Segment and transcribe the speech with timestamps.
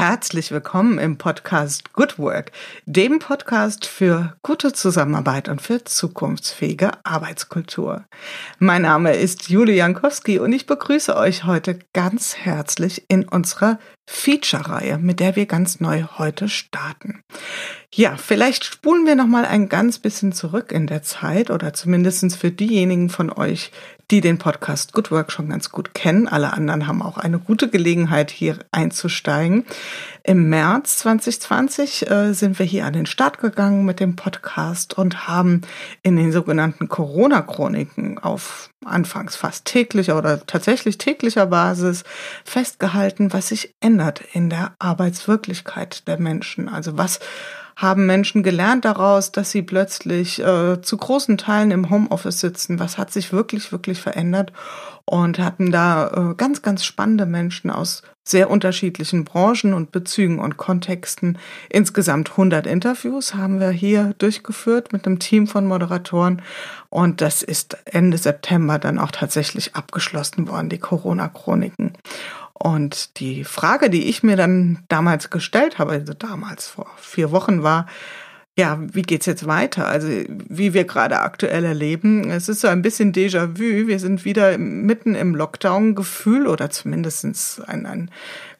[0.00, 2.52] Herzlich willkommen im Podcast Good Work,
[2.86, 8.06] dem Podcast für gute Zusammenarbeit und für zukunftsfähige Arbeitskultur.
[8.58, 14.96] Mein Name ist Julie Jankowski und ich begrüße euch heute ganz herzlich in unserer Feature-Reihe,
[14.96, 17.22] mit der wir ganz neu heute starten.
[17.94, 22.36] Ja, vielleicht spulen wir noch mal ein ganz bisschen zurück in der Zeit oder zumindestens
[22.36, 23.70] für diejenigen von euch,
[24.10, 26.26] die den Podcast Good Work schon ganz gut kennen.
[26.26, 29.64] Alle anderen haben auch eine gute Gelegenheit, hier einzusteigen.
[30.24, 35.28] Im März 2020 äh, sind wir hier an den Start gegangen mit dem Podcast und
[35.28, 35.62] haben
[36.02, 42.04] in den sogenannten Corona-Chroniken auf anfangs fast täglicher oder tatsächlich täglicher Basis
[42.44, 46.68] festgehalten, was sich ändert in der Arbeitswirklichkeit der Menschen.
[46.68, 47.20] Also was
[47.80, 52.78] haben Menschen gelernt daraus, dass sie plötzlich äh, zu großen Teilen im Homeoffice sitzen?
[52.78, 54.52] Was hat sich wirklich, wirklich verändert?
[55.06, 60.58] Und hatten da äh, ganz, ganz spannende Menschen aus sehr unterschiedlichen Branchen und Bezügen und
[60.58, 61.38] Kontexten.
[61.70, 66.42] Insgesamt 100 Interviews haben wir hier durchgeführt mit einem Team von Moderatoren.
[66.90, 71.94] Und das ist Ende September dann auch tatsächlich abgeschlossen worden, die Corona-Chroniken.
[72.62, 77.62] Und die Frage, die ich mir dann damals gestellt habe, also damals vor vier Wochen
[77.62, 77.86] war,
[78.58, 79.88] ja, wie geht's jetzt weiter?
[79.88, 82.30] Also, wie wir gerade aktuell erleben.
[82.30, 83.86] Es ist so ein bisschen Déjà-vu.
[83.86, 88.10] Wir sind wieder mitten im Lockdown-Gefühl oder zumindestens ein, ein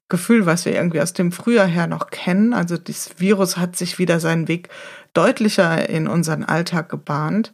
[0.09, 2.55] Gefühl, was wir irgendwie aus dem Frühjahr her noch kennen.
[2.55, 4.71] Also, das Virus hat sich wieder seinen Weg
[5.13, 7.53] deutlicher in unseren Alltag gebahnt.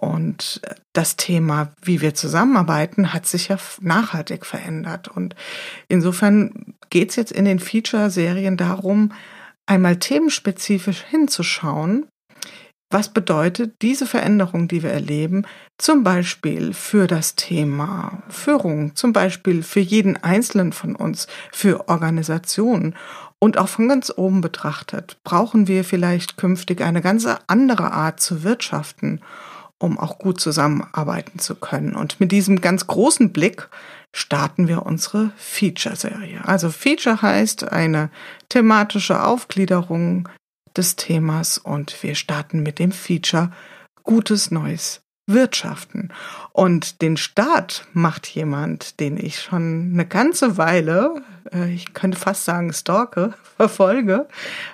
[0.00, 0.60] Und
[0.92, 5.08] das Thema, wie wir zusammenarbeiten, hat sich ja nachhaltig verändert.
[5.08, 5.34] Und
[5.88, 9.12] insofern geht es jetzt in den Feature-Serien darum,
[9.66, 12.06] einmal themenspezifisch hinzuschauen,
[12.90, 15.44] was bedeutet diese Veränderung, die wir erleben,
[15.78, 22.94] zum Beispiel für das Thema Führung, zum Beispiel für jeden Einzelnen von uns, für Organisationen
[23.40, 28.44] und auch von ganz oben betrachtet, brauchen wir vielleicht künftig eine ganz andere Art zu
[28.44, 29.20] wirtschaften
[29.78, 31.94] um auch gut zusammenarbeiten zu können.
[31.94, 33.68] Und mit diesem ganz großen Blick
[34.12, 36.44] starten wir unsere Feature-Serie.
[36.44, 38.10] Also Feature heißt eine
[38.48, 40.28] thematische Aufgliederung
[40.76, 43.52] des Themas und wir starten mit dem Feature
[44.02, 46.10] Gutes Neues wirtschaften.
[46.52, 51.22] Und den Start macht jemand, den ich schon eine ganze Weile,
[51.52, 54.26] äh, ich könnte fast sagen, stalke, verfolge,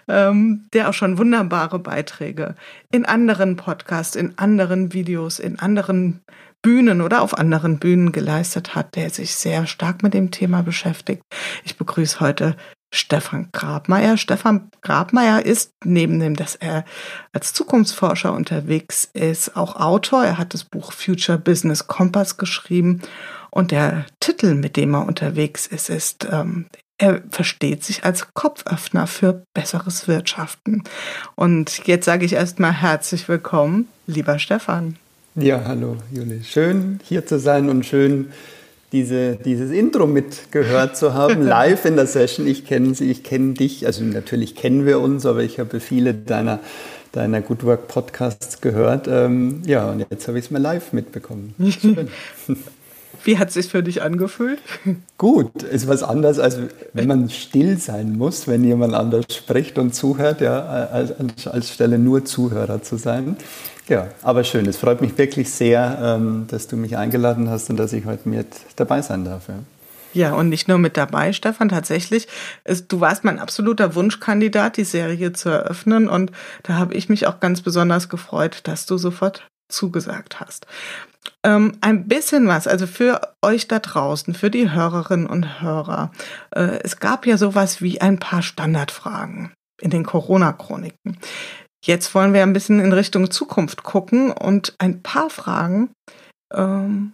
[0.09, 2.55] ähm, der auch schon wunderbare Beiträge
[2.91, 6.21] in anderen Podcasts, in anderen Videos, in anderen
[6.63, 11.23] Bühnen oder auf anderen Bühnen geleistet hat, der sich sehr stark mit dem Thema beschäftigt.
[11.63, 12.57] Ich begrüße heute
[12.94, 14.16] Stefan Grabmeier.
[14.16, 16.84] Stefan Grabmeier ist neben dem, dass er
[17.32, 20.25] als Zukunftsforscher unterwegs ist, auch Autor.
[20.25, 23.03] Er hat das Buch Future Business Compass geschrieben
[23.50, 26.66] und der Titel, mit dem er unterwegs ist, ist ähm,
[26.99, 30.84] er versteht sich als Kopföffner für besseres Wirtschaften.
[31.34, 34.97] Und jetzt sage ich erstmal herzlich willkommen, lieber Stefan.
[35.34, 36.44] Ja, hallo Juli.
[36.44, 38.32] Schön hier zu sein und schön
[38.94, 42.47] diese, dieses Intro mitgehört zu haben, live in der Session.
[42.47, 46.15] Ich kenne sie, ich kenne dich, also natürlich kennen wir uns, aber ich habe viele
[46.15, 46.60] deiner,
[47.10, 49.09] deiner Good Work Podcasts gehört.
[49.09, 51.55] Ähm, ja, und jetzt habe ich es mal live mitbekommen.
[53.25, 54.61] Wie hat es sich für dich angefühlt?
[55.19, 56.59] Gut, ist was anderes, als
[56.93, 61.99] wenn man still sein muss, wenn jemand anders spricht und zuhört, ja, als, als Stelle
[61.99, 63.37] nur Zuhörer zu sein.
[63.89, 64.67] Ja, aber schön.
[64.67, 68.29] Es freut mich wirklich sehr, ähm, dass du mich eingeladen hast und dass ich heute
[68.29, 68.47] mit
[68.77, 69.49] dabei sein darf.
[69.49, 69.55] Ja.
[70.15, 72.29] Ja, und nicht nur mit dabei, Stefan, tatsächlich.
[72.65, 76.09] Ist, du warst mein absoluter Wunschkandidat, die Serie zu eröffnen.
[76.09, 76.31] Und
[76.62, 80.67] da habe ich mich auch ganz besonders gefreut, dass du sofort zugesagt hast.
[81.43, 86.11] Ähm, ein bisschen was, also für euch da draußen, für die Hörerinnen und Hörer.
[86.55, 91.19] Äh, es gab ja sowas wie ein paar Standardfragen in den Corona-Chroniken.
[91.85, 95.91] Jetzt wollen wir ein bisschen in Richtung Zukunft gucken und ein paar Fragen,
[96.53, 97.12] ähm,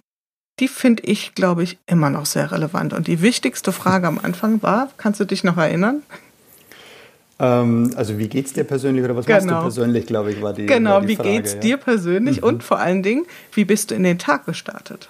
[0.60, 2.92] die finde ich, glaube ich, immer noch sehr relevant.
[2.92, 6.02] Und die wichtigste Frage am Anfang war, kannst du dich noch erinnern?
[7.40, 9.36] Ähm, also wie geht es dir persönlich oder was genau.
[9.36, 9.62] machst du genau.
[9.62, 11.60] persönlich, glaube ich, war die Genau, war die wie geht es ja.
[11.60, 12.48] dir persönlich mhm.
[12.48, 15.08] und vor allen Dingen, wie bist du in den Tag gestartet?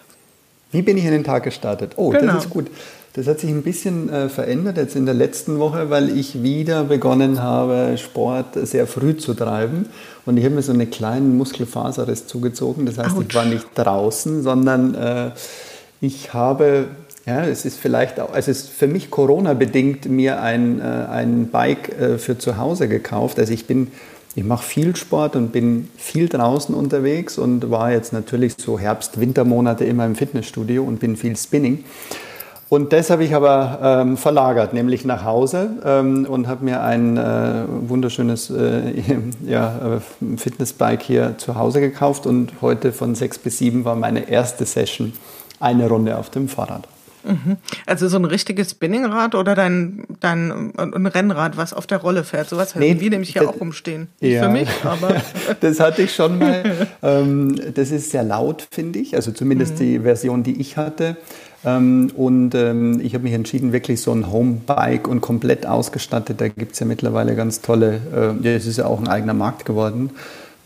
[0.72, 1.94] Wie bin ich in den Tag gestartet?
[1.96, 2.34] Oh, genau.
[2.34, 2.70] das ist gut.
[3.14, 6.84] Das hat sich ein bisschen äh, verändert jetzt in der letzten Woche, weil ich wieder
[6.84, 9.86] begonnen habe, Sport sehr früh zu treiben.
[10.26, 12.86] Und ich habe mir so einen kleinen Muskelfaserriss zugezogen.
[12.86, 13.24] Das heißt, Ouch.
[13.28, 15.30] ich war nicht draußen, sondern äh,
[16.00, 16.86] ich habe,
[17.30, 21.88] ja, es ist vielleicht auch, es ist für mich Corona-bedingt mir ein, äh, ein Bike
[21.90, 23.38] äh, für zu Hause gekauft.
[23.38, 23.88] Also ich bin
[24.36, 29.84] ich mache viel Sport und bin viel draußen unterwegs und war jetzt natürlich so Herbst-Wintermonate
[29.84, 31.84] immer im Fitnessstudio und bin viel Spinning.
[32.68, 37.16] Und das habe ich aber ähm, verlagert, nämlich nach Hause ähm, und habe mir ein
[37.16, 38.92] äh, wunderschönes äh,
[39.46, 44.30] ja, äh, Fitnessbike hier zu Hause gekauft und heute von sechs bis sieben war meine
[44.30, 45.12] erste Session,
[45.58, 46.86] eine Runde auf dem Fahrrad.
[47.24, 47.56] Mhm.
[47.86, 52.48] Also so ein richtiges Spinningrad oder dein, dein ein Rennrad, was auf der Rolle fährt.
[52.48, 54.08] Sowas nee, wir nämlich hier auch rumstehen.
[54.20, 55.22] Nicht ja, für mich, aber.
[55.60, 56.88] das hatte ich schon mal.
[57.02, 59.16] Ähm, das ist sehr laut, finde ich.
[59.16, 59.78] Also zumindest mhm.
[59.78, 61.16] die Version, die ich hatte.
[61.64, 66.40] Ähm, und ähm, ich habe mich entschieden, wirklich so ein Homebike und komplett ausgestattet.
[66.40, 69.34] Da gibt es ja mittlerweile ganz tolle, äh, ja, es ist ja auch ein eigener
[69.34, 70.10] Markt geworden.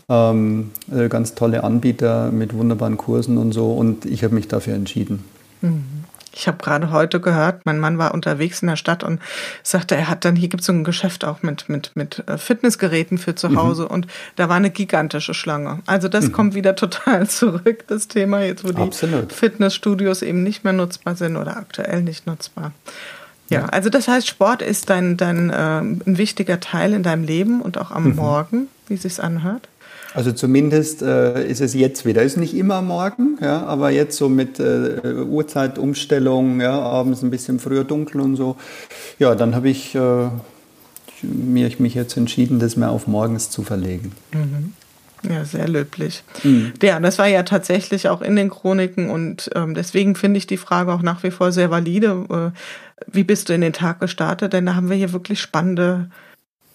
[0.07, 3.73] Äh, ganz tolle Anbieter mit wunderbaren Kursen und so.
[3.73, 5.25] Und ich habe mich dafür entschieden.
[5.61, 5.83] Mhm.
[6.35, 9.21] Ich habe gerade heute gehört, mein Mann war unterwegs in der Stadt und
[9.63, 12.37] sagte, er hat dann, hier gibt es so ein Geschäft auch mit, mit, mit äh,
[12.37, 13.57] Fitnessgeräten für zu mhm.
[13.57, 13.91] Hause mhm.
[13.91, 15.79] und da war eine gigantische Schlange.
[15.85, 16.31] Also das mhm.
[16.33, 19.31] kommt wieder total zurück, das Thema jetzt, wo die Absolut.
[19.31, 22.73] Fitnessstudios eben nicht mehr nutzbar sind oder aktuell nicht nutzbar.
[23.49, 23.65] Ja, ja.
[23.67, 27.77] also das heißt, Sport ist dein, dein äh, ein wichtiger Teil in deinem Leben und
[27.77, 28.15] auch am mhm.
[28.15, 29.69] Morgen, wie es sich anhört.
[30.15, 32.23] Also zumindest äh, ist es jetzt wieder.
[32.23, 37.59] Ist nicht immer morgen, ja, aber jetzt so mit äh, Uhrzeitumstellung, ja, abends ein bisschen
[37.59, 38.55] früher dunkel und so.
[39.19, 40.29] Ja, dann habe ich äh,
[41.21, 44.13] mir, mich jetzt entschieden, das mehr auf morgens zu verlegen.
[44.31, 44.73] Mhm.
[45.29, 46.23] Ja, sehr löblich.
[46.43, 46.73] Mhm.
[46.81, 50.57] Ja, das war ja tatsächlich auch in den Chroniken und ähm, deswegen finde ich die
[50.57, 52.25] Frage auch nach wie vor sehr valide.
[52.29, 52.57] Äh,
[53.11, 54.53] wie bist du in den Tag gestartet?
[54.53, 56.09] Denn da haben wir hier wirklich spannende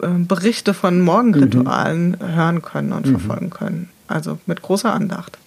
[0.08, 2.34] Berichte von Morgenritualen mhm.
[2.34, 3.18] hören können und mhm.
[3.18, 3.90] verfolgen können.
[4.08, 5.38] Also mit großer Andacht.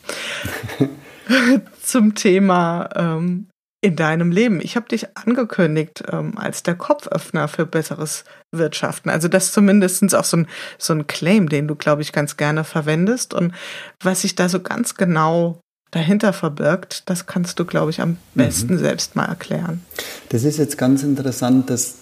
[1.82, 3.48] Zum Thema ähm,
[3.84, 4.62] in deinem Leben.
[4.62, 9.10] Ich habe dich angekündigt ähm, als der Kopföffner für besseres Wirtschaften.
[9.10, 10.48] Also das ist zumindest auch so ein,
[10.78, 13.34] so ein Claim, den du, glaube ich, ganz gerne verwendest.
[13.34, 13.54] Und
[14.00, 15.60] was sich da so ganz genau
[15.92, 18.18] dahinter verbirgt, das kannst du, glaube ich, am mhm.
[18.36, 18.80] besten mhm.
[18.80, 19.86] selbst mal erklären.
[20.30, 21.96] Das ist jetzt ganz interessant, dass,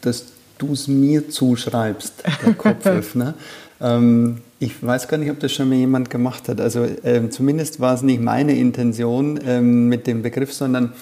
[0.00, 0.31] dass
[0.62, 3.34] du es mir zuschreibst, der Kopföffner.
[3.80, 6.60] ähm, ich weiß gar nicht, ob das schon mal jemand gemacht hat.
[6.60, 10.92] Also ähm, zumindest war es nicht meine Intention ähm, mit dem Begriff, sondern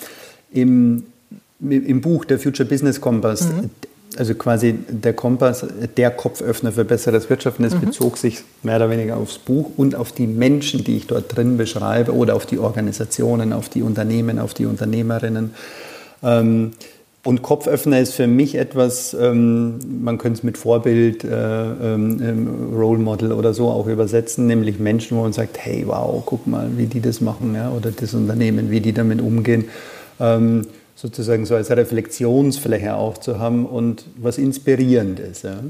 [0.50, 1.04] im,
[1.60, 3.68] im Buch der Future Business Compass, mhm.
[4.16, 7.82] also quasi der Kompass, der Kopföffner für besseres Wirtschaften, das mhm.
[7.82, 11.58] bezog sich mehr oder weniger aufs Buch und auf die Menschen, die ich dort drin
[11.58, 15.50] beschreibe oder auf die Organisationen, auf die Unternehmen, auf die Unternehmerinnen.
[16.22, 16.72] Ähm,
[17.22, 22.74] und Kopföffner ist für mich etwas, ähm, man könnte es mit Vorbild, äh, ähm, ähm,
[22.74, 26.70] Role Model oder so auch übersetzen, nämlich Menschen, wo man sagt, hey, wow, guck mal,
[26.76, 29.66] wie die das machen, ja, oder das Unternehmen, wie die damit umgehen,
[30.18, 35.44] ähm, sozusagen so als Reflexionsfläche auch zu haben und was inspirierend ist.
[35.44, 35.60] Ja.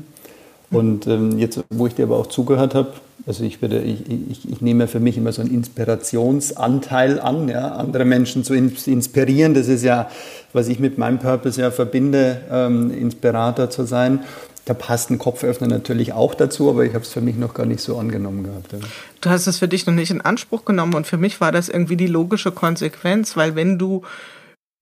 [0.70, 2.92] Und ähm, jetzt, wo ich dir aber auch zugehört habe,
[3.26, 7.72] also ich, würde, ich, ich, ich nehme für mich immer so einen Inspirationsanteil an, ja,
[7.72, 9.54] andere Menschen zu inspirieren.
[9.54, 10.10] Das ist ja,
[10.52, 14.20] was ich mit meinem Purpose ja verbinde, ähm, Inspirator zu sein.
[14.64, 17.66] Da passt ein Kopföffner natürlich auch dazu, aber ich habe es für mich noch gar
[17.66, 18.72] nicht so angenommen gehabt.
[18.72, 18.78] Ja.
[19.20, 21.68] Du hast es für dich noch nicht in Anspruch genommen und für mich war das
[21.68, 24.02] irgendwie die logische Konsequenz, weil wenn du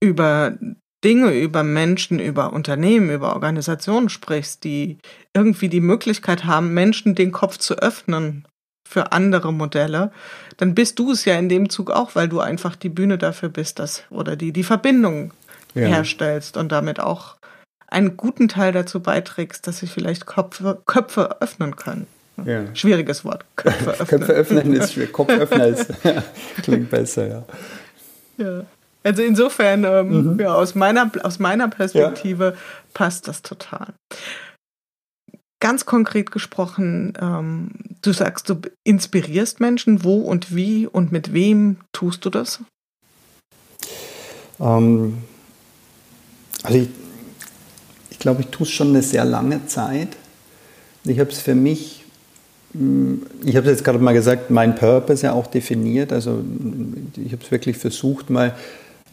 [0.01, 0.55] über
[1.05, 4.99] Dinge, über Menschen, über Unternehmen, über Organisationen sprichst, die
[5.39, 8.47] irgendwie die Möglichkeit haben, Menschen den Kopf zu öffnen
[8.89, 10.11] für andere Modelle,
[10.57, 13.49] dann bist du es ja in dem Zug auch, weil du einfach die Bühne dafür
[13.49, 15.33] bist, dass, oder die, die Verbindung
[15.75, 15.87] ja.
[15.87, 17.37] herstellst und damit auch
[17.87, 22.07] einen guten Teil dazu beiträgst, dass sich vielleicht Köpfe, Köpfe öffnen können.
[22.45, 22.75] Ja.
[22.75, 23.45] Schwieriges Wort.
[23.57, 24.09] Köpfe öffnen.
[24.09, 25.13] Köpfe öffnen ist schwierig.
[25.13, 25.93] Kopföffner ist,
[26.63, 27.45] klingt besser, ja.
[28.37, 28.65] Ja.
[29.05, 30.41] Also insofern, ähm, mhm.
[30.41, 32.57] ja, aus meiner, aus meiner Perspektive
[32.95, 33.89] passt das total.
[35.69, 37.69] Ganz konkret gesprochen, ähm,
[38.01, 40.03] du sagst, du inspirierst Menschen.
[40.03, 42.61] Wo und wie und mit wem tust du das?
[44.61, 45.19] Ähm,
[46.63, 46.89] also ich,
[48.09, 50.17] ich glaube, ich tue es schon eine sehr lange Zeit.
[51.05, 52.07] Ich habe es für mich,
[52.73, 56.15] hm, ich habe es jetzt gerade mal gesagt, mein Purpose ja auch definiert.
[56.15, 56.43] Also
[57.15, 58.57] ich habe es wirklich versucht, mal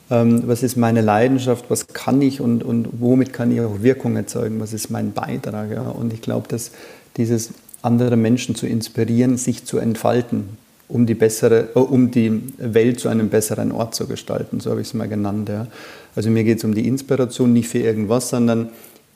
[0.10, 4.60] was ist meine Leidenschaft, was kann ich und, und womit kann ich auch Wirkung erzeugen,
[4.60, 5.72] was ist mein Beitrag.
[5.72, 5.82] Ja?
[5.82, 6.72] Und ich glaube, dass
[7.18, 10.58] dieses andere Menschen zu inspirieren, sich zu entfalten,
[10.88, 14.82] um die, bessere, äh, um die Welt zu einem besseren Ort zu gestalten, so habe
[14.82, 15.50] ich es mal genannt.
[15.50, 15.68] Ja?
[16.16, 18.70] Also mir geht es um die Inspiration, nicht für irgendwas, sondern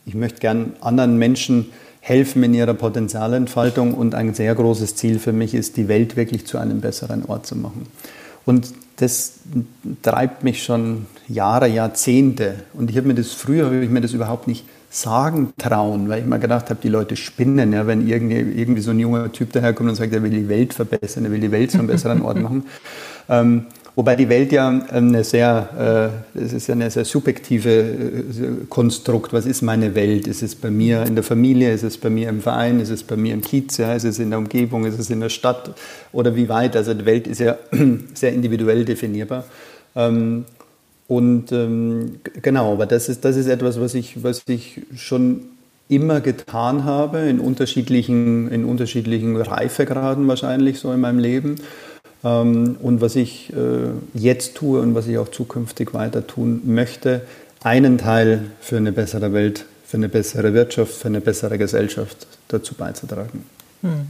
[0.05, 1.67] ich möchte gern anderen Menschen
[1.99, 6.47] helfen in ihrer Potenzialentfaltung und ein sehr großes Ziel für mich ist, die Welt wirklich
[6.47, 7.85] zu einem besseren Ort zu machen.
[8.45, 9.33] Und das
[10.01, 12.55] treibt mich schon Jahre, Jahrzehnte.
[12.73, 16.21] Und ich habe mir das früher habe ich mir das überhaupt nicht sagen trauen, weil
[16.21, 19.53] ich mal gedacht habe, die Leute spinnen, ja, wenn irgendwie, irgendwie so ein junger Typ
[19.53, 22.21] daherkommt und sagt, er will die Welt verbessern, er will die Welt zu einem besseren
[22.21, 22.65] Ort machen.
[23.31, 23.67] Ähm,
[23.99, 29.33] wobei die Welt ja eine sehr, äh, es ist ja eine sehr subjektive äh, Konstrukt.
[29.33, 30.25] Was ist meine Welt?
[30.25, 31.73] Ist es bei mir in der Familie?
[31.73, 32.79] Ist es bei mir im Verein?
[32.79, 33.75] Ist es bei mir im Kiez?
[33.75, 33.93] Ja?
[33.93, 34.85] Ist es in der Umgebung?
[34.85, 35.75] Ist es in der Stadt?
[36.13, 36.77] Oder wie weit?
[36.77, 37.57] Also die Welt ist ja
[38.13, 39.43] sehr individuell definierbar.
[39.97, 40.45] Ähm,
[41.09, 45.41] und ähm, genau, aber das ist, das ist etwas, was ich, was ich schon
[45.89, 51.55] immer getan habe, in unterschiedlichen, in unterschiedlichen Reifegraden wahrscheinlich so in meinem Leben.
[52.23, 57.21] Ähm, und was ich äh, jetzt tue und was ich auch zukünftig weiter tun möchte,
[57.63, 62.75] einen Teil für eine bessere Welt, für eine bessere Wirtschaft, für eine bessere Gesellschaft dazu
[62.75, 63.45] beizutragen.
[63.81, 64.09] Hm.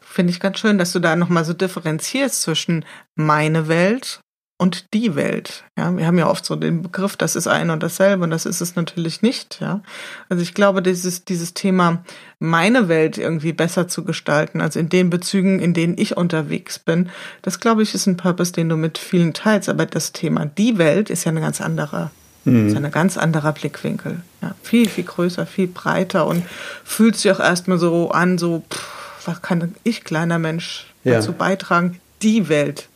[0.00, 2.84] Finde ich ganz schön, dass du da nochmal so differenzierst zwischen
[3.16, 4.20] meine Welt
[4.58, 5.64] und die Welt.
[5.76, 8.46] Ja, wir haben ja oft so den Begriff, das ist ein und dasselbe und das
[8.46, 9.58] ist es natürlich nicht.
[9.60, 9.82] Ja,
[10.28, 12.02] also ich glaube, dieses dieses Thema
[12.38, 17.10] meine Welt irgendwie besser zu gestalten, also in den Bezügen, in denen ich unterwegs bin,
[17.42, 19.68] das glaube ich ist ein Purpose, den du mit vielen teilst.
[19.68, 22.10] Aber das Thema die Welt ist ja eine ganz andere.
[22.44, 22.68] Mhm.
[22.68, 24.22] Ist ein ganz anderer Blickwinkel.
[24.40, 26.44] Ja, viel, viel größer, viel breiter und
[26.84, 31.36] fühlt sich auch erstmal so an, so, pff, was kann ich, kleiner Mensch, dazu ja.
[31.36, 32.88] beitragen, die Welt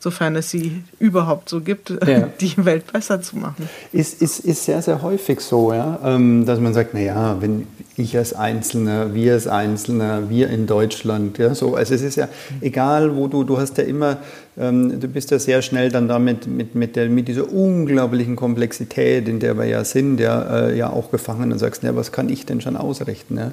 [0.00, 2.28] sofern es sie überhaupt so gibt, ja.
[2.40, 3.68] die Welt besser zu machen.
[3.92, 5.98] Ist, ist, ist sehr, sehr häufig so, ja?
[6.04, 11.38] Ähm, dass man sagt, naja, wenn ich als Einzelner, wir als Einzelner, wir in Deutschland,
[11.38, 12.28] ja, so, also es ist ja
[12.60, 14.18] egal, wo du, du hast ja immer,
[14.56, 19.28] ähm, du bist ja sehr schnell dann damit mit, mit, der, mit dieser unglaublichen Komplexität,
[19.28, 22.28] in der wir ja sind, ja, äh, ja auch gefangen und sagst, ja, was kann
[22.28, 23.36] ich denn schon ausrichten?
[23.36, 23.52] Ja?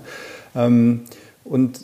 [0.55, 1.01] Ähm,
[1.43, 1.79] und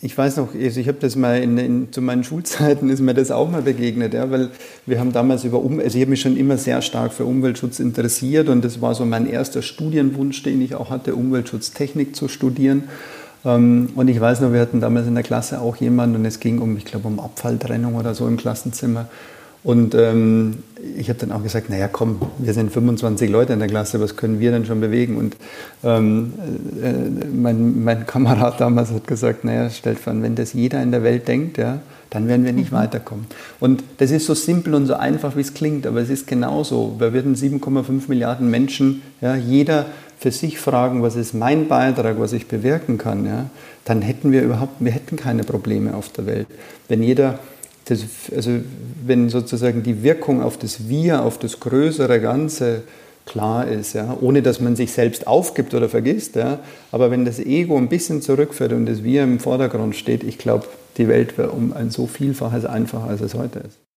[0.00, 3.14] ich weiß noch, also ich habe das mal in, in, zu meinen Schulzeiten ist mir
[3.14, 4.50] das auch mal begegnet, ja, weil
[4.86, 7.80] wir haben damals über um, also ich habe mich schon immer sehr stark für Umweltschutz
[7.80, 12.84] interessiert und das war so mein erster Studienwunsch, den ich auch hatte, Umweltschutztechnik zu studieren.
[13.44, 16.38] Ähm, und ich weiß noch, wir hatten damals in der Klasse auch jemanden und es
[16.38, 19.08] ging um, ich glaube, um Abfalltrennung oder so im Klassenzimmer.
[19.68, 20.62] Und ähm,
[20.96, 24.16] ich habe dann auch gesagt, naja, komm, wir sind 25 Leute in der Klasse, was
[24.16, 25.18] können wir denn schon bewegen?
[25.18, 25.36] Und
[25.84, 26.32] ähm,
[26.82, 26.90] äh,
[27.30, 31.28] mein, mein, Kamerad damals hat gesagt, naja, stellt vor, wenn das jeder in der Welt
[31.28, 32.76] denkt, ja, dann werden wir nicht mhm.
[32.76, 33.26] weiterkommen.
[33.60, 36.96] Und das ist so simpel und so einfach, wie es klingt, aber es ist genauso.
[36.98, 39.84] Wir würden 7,5 Milliarden Menschen, ja, jeder
[40.18, 43.50] für sich fragen, was ist mein Beitrag, was ich bewirken kann, ja,
[43.84, 46.46] dann hätten wir überhaupt, wir hätten keine Probleme auf der Welt.
[46.88, 47.38] Wenn jeder
[47.90, 48.04] das,
[48.34, 48.50] also
[49.04, 52.82] wenn sozusagen die Wirkung auf das Wir, auf das größere Ganze
[53.26, 56.60] klar ist, ja, ohne dass man sich selbst aufgibt oder vergisst, ja,
[56.92, 60.66] aber wenn das Ego ein bisschen zurückfährt und das Wir im Vordergrund steht, ich glaube,
[60.96, 63.87] die Welt wäre um ein so Vielfaches einfacher, als es heute ist.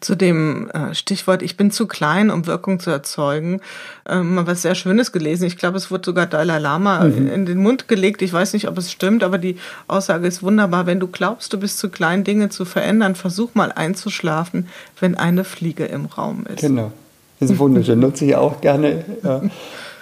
[0.00, 3.60] Zu dem äh, Stichwort, ich bin zu klein, um Wirkung zu erzeugen,
[4.08, 5.44] ähm, mal was sehr Schönes gelesen.
[5.44, 7.28] Ich glaube, es wurde sogar Dalai Lama mhm.
[7.28, 8.22] in den Mund gelegt.
[8.22, 10.86] Ich weiß nicht, ob es stimmt, aber die Aussage ist wunderbar.
[10.86, 14.68] Wenn du glaubst, du bist zu klein, Dinge zu verändern, versuch mal einzuschlafen,
[15.00, 16.60] wenn eine Fliege im Raum ist.
[16.60, 16.92] Genau.
[17.40, 17.98] Das ist wunderschön.
[18.00, 19.04] Nutze ich auch gerne.
[19.22, 19.42] Ja,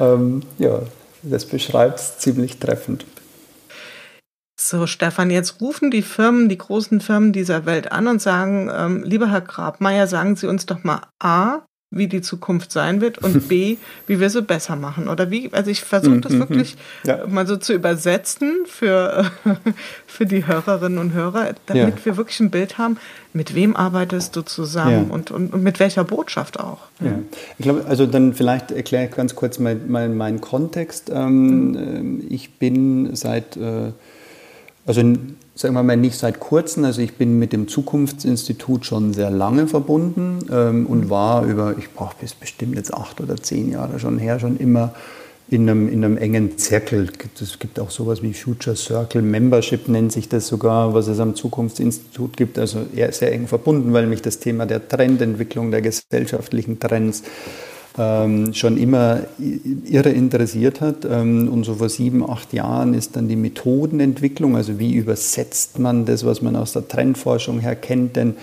[0.01, 0.81] ähm, ja
[1.23, 3.05] das beschreibt es ziemlich treffend.
[4.59, 9.03] So, Stefan, jetzt rufen die Firmen, die großen Firmen dieser Welt an und sagen, ähm,
[9.05, 13.49] lieber Herr Grabmeier, sagen Sie uns doch mal A, wie die Zukunft sein wird und
[13.49, 15.09] B, wie wir sie besser machen.
[15.09, 17.27] Oder wie, also ich versuche das mhm, mhm, wirklich ja.
[17.27, 19.31] mal so zu übersetzen für,
[20.07, 22.05] für die Hörerinnen und Hörer, damit ja.
[22.05, 22.99] wir wirklich ein Bild haben,
[23.35, 25.15] mit wem arbeitest du zusammen ja.
[25.15, 26.81] und, und, und, mit welcher Botschaft auch.
[27.01, 27.19] Ja.
[27.59, 31.11] Ich glaube, also dann vielleicht erkläre ich ganz kurz meinen mein, mein Kontext.
[31.13, 32.25] Ähm, mhm.
[32.29, 33.93] Ich bin seit äh,
[34.87, 35.03] also
[35.55, 39.67] sagen wir mal nicht seit kurzem, also ich bin mit dem Zukunftsinstitut schon sehr lange
[39.67, 44.19] verbunden ähm, und war über, ich brauche bis bestimmt jetzt acht oder zehn Jahre schon
[44.19, 44.95] her, schon immer
[45.49, 47.09] in einem, in einem engen Zirkel.
[47.41, 51.35] Es gibt auch sowas wie Future Circle Membership, nennt sich das sogar, was es am
[51.35, 52.59] Zukunftsinstitut gibt.
[52.59, 57.23] Also eher sehr eng verbunden, weil mich das Thema der Trendentwicklung, der gesellschaftlichen Trends
[57.99, 59.21] ähm, schon immer
[59.85, 61.05] irre interessiert hat.
[61.05, 66.05] Ähm, und so vor sieben, acht Jahren ist dann die Methodenentwicklung, also wie übersetzt man
[66.05, 68.35] das, was man aus der Trendforschung her kennt, denn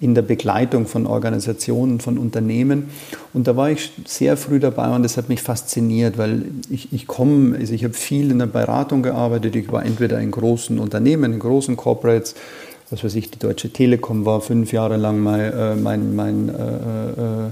[0.00, 2.90] in der Begleitung von Organisationen, von Unternehmen.
[3.32, 7.06] Und da war ich sehr früh dabei und das hat mich fasziniert, weil ich, ich
[7.06, 9.54] komme, also ich habe viel in der Beratung gearbeitet.
[9.56, 12.34] Ich war entweder in großen Unternehmen, in großen Corporates,
[12.90, 16.52] was weiß ich, die Deutsche Telekom war fünf Jahre lang mein, äh, mein, mein äh,
[16.52, 17.50] äh,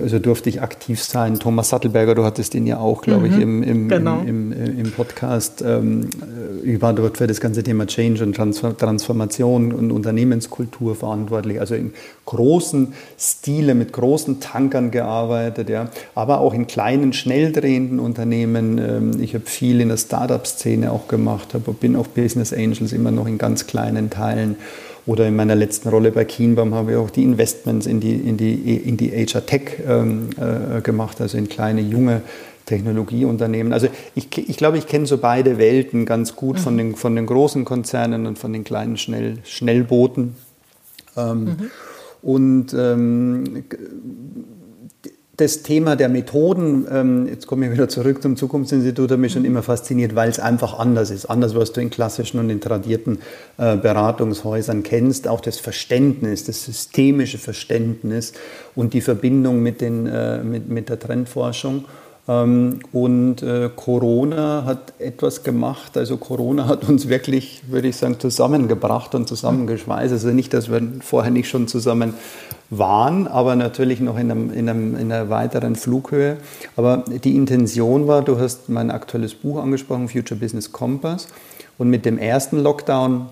[0.00, 1.38] also durfte ich aktiv sein.
[1.38, 4.20] Thomas Sattelberger, du hattest ihn ja auch, glaube mhm, ich, im, im, genau.
[4.20, 5.62] im, im, im, Podcast.
[5.62, 6.08] Ähm,
[6.64, 11.60] ich war dort für das ganze Thema Change und Transformation und Unternehmenskultur verantwortlich.
[11.60, 11.92] Also in
[12.26, 15.88] großen Stile, mit großen Tankern gearbeitet, ja.
[16.14, 18.78] aber auch in kleinen, schnell drehenden Unternehmen.
[18.78, 23.12] Ähm, ich habe viel in der Startup-Szene auch gemacht, hab, bin auch Business Angels immer
[23.12, 24.56] noch in ganz kleinen Teilen.
[25.04, 28.36] Oder in meiner letzten Rolle bei Kienbaum habe ich auch die Investments in die, in
[28.36, 32.22] die, in die HR Tech ähm, äh, gemacht, also in kleine, junge
[32.66, 33.72] Technologieunternehmen.
[33.72, 36.60] Also ich, ich glaube, ich kenne so beide Welten ganz gut mhm.
[36.60, 40.36] von, den, von den großen Konzernen und von den kleinen Schnell, Schnellbooten.
[41.16, 41.70] Ähm, mhm.
[42.22, 43.64] Und ähm,
[45.38, 49.46] das Thema der Methoden, ähm, jetzt komme ich wieder zurück zum Zukunftsinstitut, hat mich schon
[49.46, 51.24] immer fasziniert, weil es einfach anders ist.
[51.26, 53.18] Anders, was du in klassischen und in tradierten
[53.56, 55.26] äh, Beratungshäusern kennst.
[55.28, 58.34] Auch das Verständnis, das systemische Verständnis
[58.74, 61.86] und die Verbindung mit, den, äh, mit, mit der Trendforschung.
[62.28, 65.96] Ähm, und äh, Corona hat etwas gemacht.
[65.96, 70.12] Also Corona hat uns wirklich, würde ich sagen, zusammengebracht und zusammengeschweißt.
[70.12, 72.14] Also nicht, dass wir vorher nicht schon zusammen
[72.70, 76.36] waren, aber natürlich noch in, einem, in, einem, in einer weiteren Flughöhe.
[76.76, 81.26] Aber die Intention war, du hast mein aktuelles Buch angesprochen, Future Business Compass.
[81.76, 83.26] Und mit dem ersten Lockdown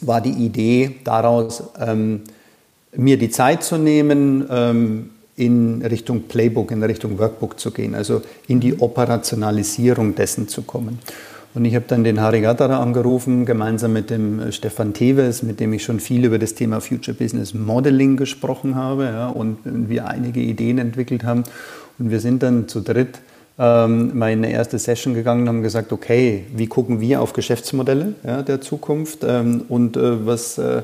[0.00, 2.22] war die Idee daraus, ähm,
[2.96, 8.22] mir die Zeit zu nehmen, ähm, in Richtung Playbook, in Richtung Workbook zu gehen, also
[8.46, 10.98] in die Operationalisierung dessen zu kommen.
[11.54, 15.60] Und ich habe dann den Harry Gattara angerufen, gemeinsam mit dem äh, Stefan Teves, mit
[15.60, 20.08] dem ich schon viel über das Thema Future Business Modeling gesprochen habe ja, und wir
[20.08, 21.44] einige Ideen entwickelt haben.
[21.98, 23.20] Und wir sind dann zu dritt
[23.56, 27.32] ähm, mal in eine erste Session gegangen und haben gesagt, okay, wie gucken wir auf
[27.32, 30.58] Geschäftsmodelle ja, der Zukunft ähm, und äh, was...
[30.58, 30.82] Äh,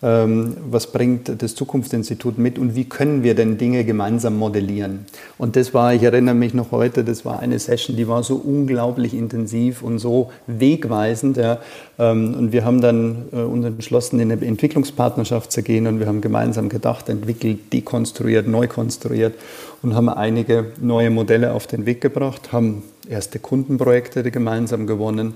[0.00, 5.06] was bringt das Zukunftsinstitut mit und wie können wir denn Dinge gemeinsam modellieren.
[5.38, 8.36] Und das war, ich erinnere mich noch heute, das war eine Session, die war so
[8.36, 11.38] unglaublich intensiv und so wegweisend.
[11.38, 11.58] Ja.
[11.98, 16.06] Ähm, und wir haben dann äh, uns entschlossen, in eine Entwicklungspartnerschaft zu gehen und wir
[16.06, 19.34] haben gemeinsam gedacht, entwickelt, dekonstruiert, neu konstruiert
[19.82, 25.34] und haben einige neue Modelle auf den Weg gebracht, haben erste Kundenprojekte gemeinsam gewonnen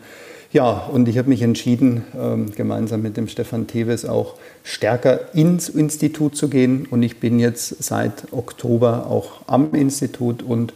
[0.50, 5.68] ja, und ich habe mich entschieden, ähm, gemeinsam mit dem Stefan Teves auch stärker ins
[5.68, 6.86] Institut zu gehen.
[6.86, 10.72] Und ich bin jetzt seit Oktober auch am Institut und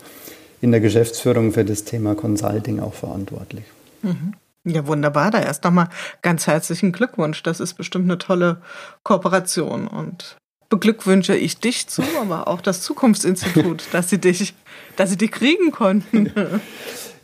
[0.60, 3.64] in der Geschäftsführung für das Thema Consulting auch verantwortlich.
[4.02, 4.34] Mhm.
[4.64, 5.30] Ja, wunderbar.
[5.30, 5.88] Da erst nochmal
[6.20, 7.42] ganz herzlichen Glückwunsch.
[7.42, 8.58] Das ist bestimmt eine tolle
[9.02, 10.36] Kooperation und
[10.68, 14.54] beglückwünsche ich dich zu, aber auch das Zukunftsinstitut, dass sie dich,
[14.96, 16.32] dass sie dich kriegen konnten.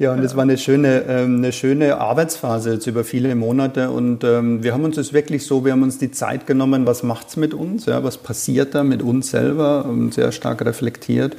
[0.00, 3.90] Ja, und es war eine schöne, ähm, eine schöne Arbeitsphase jetzt über viele Monate.
[3.90, 7.02] Und ähm, wir haben uns das wirklich so, wir haben uns die Zeit genommen, was
[7.02, 11.34] macht es mit uns, ja, was passiert da mit uns selber, und sehr stark reflektiert.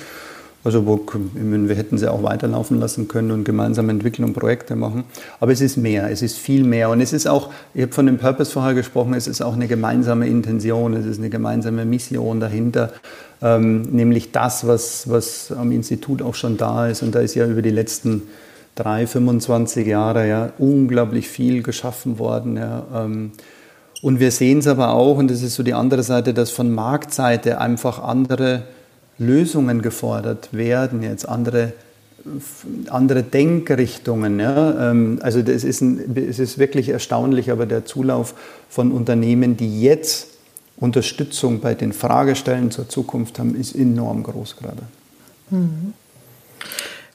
[0.65, 5.05] Also wo, wir hätten sie auch weiterlaufen lassen können und gemeinsam entwickeln und Projekte machen.
[5.39, 6.89] Aber es ist mehr, es ist viel mehr.
[6.89, 9.67] Und es ist auch, ich habe von dem Purpose vorher gesprochen, es ist auch eine
[9.69, 12.91] gemeinsame Intention, es ist eine gemeinsame Mission dahinter.
[13.41, 17.03] Ähm, nämlich das, was, was am Institut auch schon da ist.
[17.03, 18.23] Und da ist ja über die letzten
[18.79, 22.57] drei, 25 Jahre ja unglaublich viel geschaffen worden.
[22.57, 22.85] Ja.
[22.95, 23.31] Ähm,
[24.01, 26.73] und wir sehen es aber auch, und das ist so die andere Seite, dass von
[26.73, 28.63] Marktseite einfach andere
[29.17, 31.73] Lösungen gefordert werden, jetzt andere,
[32.89, 34.39] andere Denkrichtungen.
[34.39, 34.91] Ja.
[34.91, 38.33] Ähm, also das ist ein, es ist wirklich erstaunlich, aber der Zulauf
[38.69, 40.27] von Unternehmen, die jetzt
[40.77, 44.83] Unterstützung bei den Fragestellen zur Zukunft haben, ist enorm groß gerade.
[45.49, 45.93] Mhm.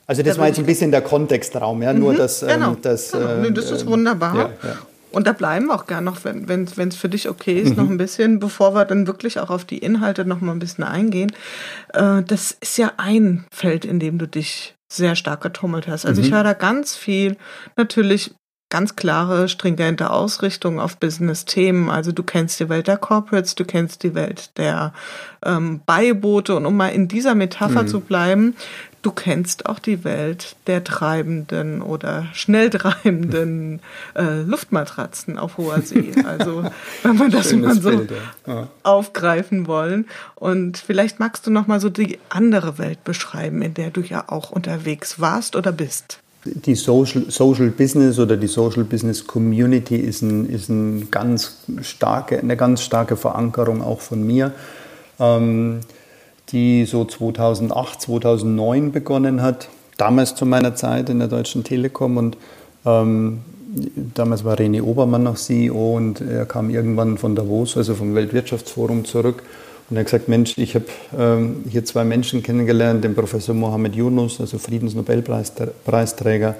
[0.07, 2.43] Also das da war jetzt ein bisschen der Kontextraum, ja, nur mhm, dass...
[2.43, 3.37] Ähm, genau, das, genau.
[3.37, 4.37] Nee, das ist äh, wunderbar.
[4.37, 4.77] Ja, ja.
[5.15, 7.77] Und da bleiben wir auch gerne noch, wenn es wenn, für dich okay ist, mhm.
[7.77, 10.83] noch ein bisschen, bevor wir dann wirklich auch auf die Inhalte noch mal ein bisschen
[10.83, 11.33] eingehen.
[11.93, 16.05] Äh, das ist ja ein Feld, in dem du dich sehr stark getummelt hast.
[16.05, 16.27] Also mhm.
[16.27, 17.37] ich höre da ganz viel,
[17.77, 18.35] natürlich
[18.71, 21.91] ganz klare, stringente Ausrichtung auf Business-Themen.
[21.91, 24.93] Also du kennst die Welt der Corporates, du kennst die Welt der
[25.45, 26.57] ähm, Beiboote.
[26.57, 27.89] Und um mal in dieser Metapher mhm.
[27.89, 28.57] zu bleiben,
[29.05, 33.81] du kennst auch die Welt der treibenden oder schnell treibenden
[34.15, 36.13] äh, Luftmatratzen auf hoher See.
[36.25, 36.65] Also
[37.03, 38.07] wenn wir das mal so
[38.47, 38.69] ja.
[38.83, 40.07] aufgreifen wollen.
[40.35, 44.25] Und vielleicht magst du noch mal so die andere Welt beschreiben, in der du ja
[44.29, 46.19] auch unterwegs warst oder bist.
[46.47, 52.39] Die Social, Social Business oder die Social Business Community ist, ein, ist ein ganz starke,
[52.39, 54.53] eine ganz starke Verankerung auch von mir.
[55.19, 55.81] Ähm,
[56.55, 59.69] die so 2008, 2009 begonnen hat.
[59.97, 62.17] Damals zu meiner Zeit in der Deutschen Telekom.
[62.17, 62.39] Und
[62.87, 63.41] ähm,
[64.15, 69.05] damals war René Obermann noch CEO und er kam irgendwann von Davos, also vom Weltwirtschaftsforum
[69.05, 69.43] zurück.
[69.91, 70.87] Und er hat gesagt, Mensch, ich habe
[71.19, 76.55] ähm, hier zwei Menschen kennengelernt, den Professor Mohammed Yunus, also Friedensnobelpreisträger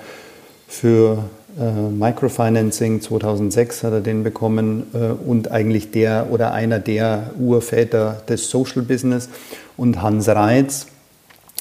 [0.67, 1.25] für
[1.59, 3.01] äh, Microfinancing.
[3.01, 8.83] 2006 hat er den bekommen äh, und eigentlich der oder einer der Urväter des Social
[8.83, 9.29] Business
[9.77, 10.87] und Hans Reitz,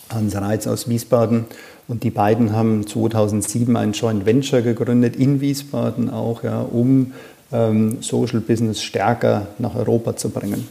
[0.10, 1.46] Hans Reitz aus Wiesbaden.
[1.88, 7.14] Und die beiden haben 2007 ein Joint Venture gegründet, in Wiesbaden auch, ja, um
[7.52, 10.68] ähm, Social Business stärker nach Europa zu bringen.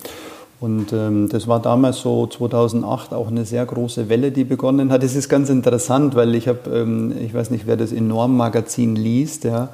[0.63, 5.03] Und ähm, das war damals so 2008 auch eine sehr große Welle, die begonnen hat.
[5.03, 9.45] Es ist ganz interessant, weil ich habe, ähm, ich weiß nicht, wer das Enorm-Magazin liest,
[9.45, 9.71] ja.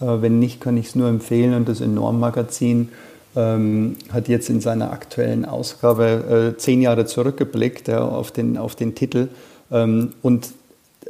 [0.00, 1.52] Äh, wenn nicht, kann ich es nur empfehlen.
[1.52, 2.88] Und das Enorm-Magazin
[3.36, 8.74] ähm, hat jetzt in seiner aktuellen Ausgabe äh, zehn Jahre zurückgeblickt ja, auf, den, auf
[8.74, 9.28] den Titel.
[9.70, 10.48] Ähm, und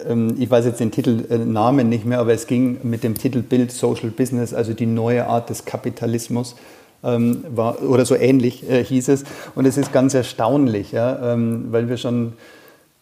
[0.06, 3.42] ähm, ich weiß jetzt den Titelnamen äh, nicht mehr, aber es ging mit dem Titel
[3.42, 6.56] Build Social Business, also die neue Art des Kapitalismus
[7.02, 9.24] ähm, war, oder so ähnlich äh, hieß es.
[9.54, 12.34] Und es ist ganz erstaunlich, ja, ähm, weil wir schon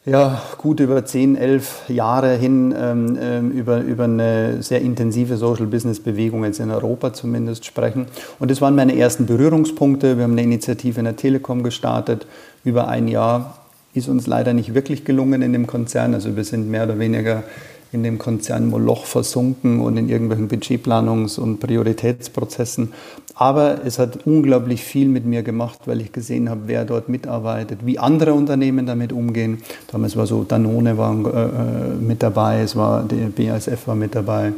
[0.08, 5.66] ja, gut über 10, 11 Jahre hin ähm, ähm, über, über eine sehr intensive Social
[5.66, 8.06] Business Bewegung jetzt in Europa zumindest sprechen.
[8.38, 10.16] Und das waren meine ersten Berührungspunkte.
[10.16, 12.26] Wir haben eine Initiative in der Telekom gestartet.
[12.64, 13.58] Über ein Jahr
[13.92, 16.14] ist uns leider nicht wirklich gelungen in dem Konzern.
[16.14, 17.44] Also wir sind mehr oder weniger
[17.92, 22.92] in dem Konzern Moloch versunken und in irgendwelchen Budgetplanungs- und Prioritätsprozessen.
[23.40, 27.86] Aber es hat unglaublich viel mit mir gemacht, weil ich gesehen habe, wer dort mitarbeitet,
[27.86, 29.62] wie andere Unternehmen damit umgehen.
[29.92, 34.16] Damals war so Danone war äh, äh mit dabei, es war der BASF war mit
[34.16, 34.54] dabei,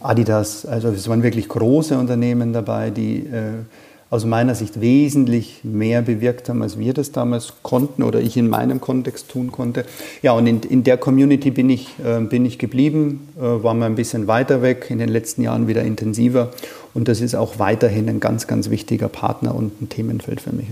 [0.00, 0.64] Adidas.
[0.64, 3.64] Also es waren wirklich große Unternehmen dabei, die äh,
[4.12, 8.46] aus meiner Sicht wesentlich mehr bewirkt haben, als wir das damals konnten oder ich in
[8.46, 9.86] meinem Kontext tun konnte.
[10.20, 13.86] Ja, und in, in der Community bin ich, äh, bin ich geblieben, äh, war mal
[13.86, 16.50] ein bisschen weiter weg, in den letzten Jahren wieder intensiver.
[16.92, 20.66] Und das ist auch weiterhin ein ganz, ganz wichtiger Partner und ein Themenfeld für mich.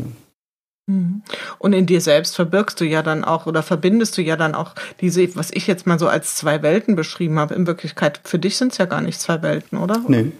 [0.87, 1.22] Mhm.
[1.59, 4.74] Und in dir selbst verbirgst du ja dann auch oder verbindest du ja dann auch
[5.00, 7.55] diese, was ich jetzt mal so als zwei Welten beschrieben habe.
[7.55, 10.03] In Wirklichkeit, für dich sind es ja gar nicht zwei Welten, oder?
[10.07, 10.33] Nee.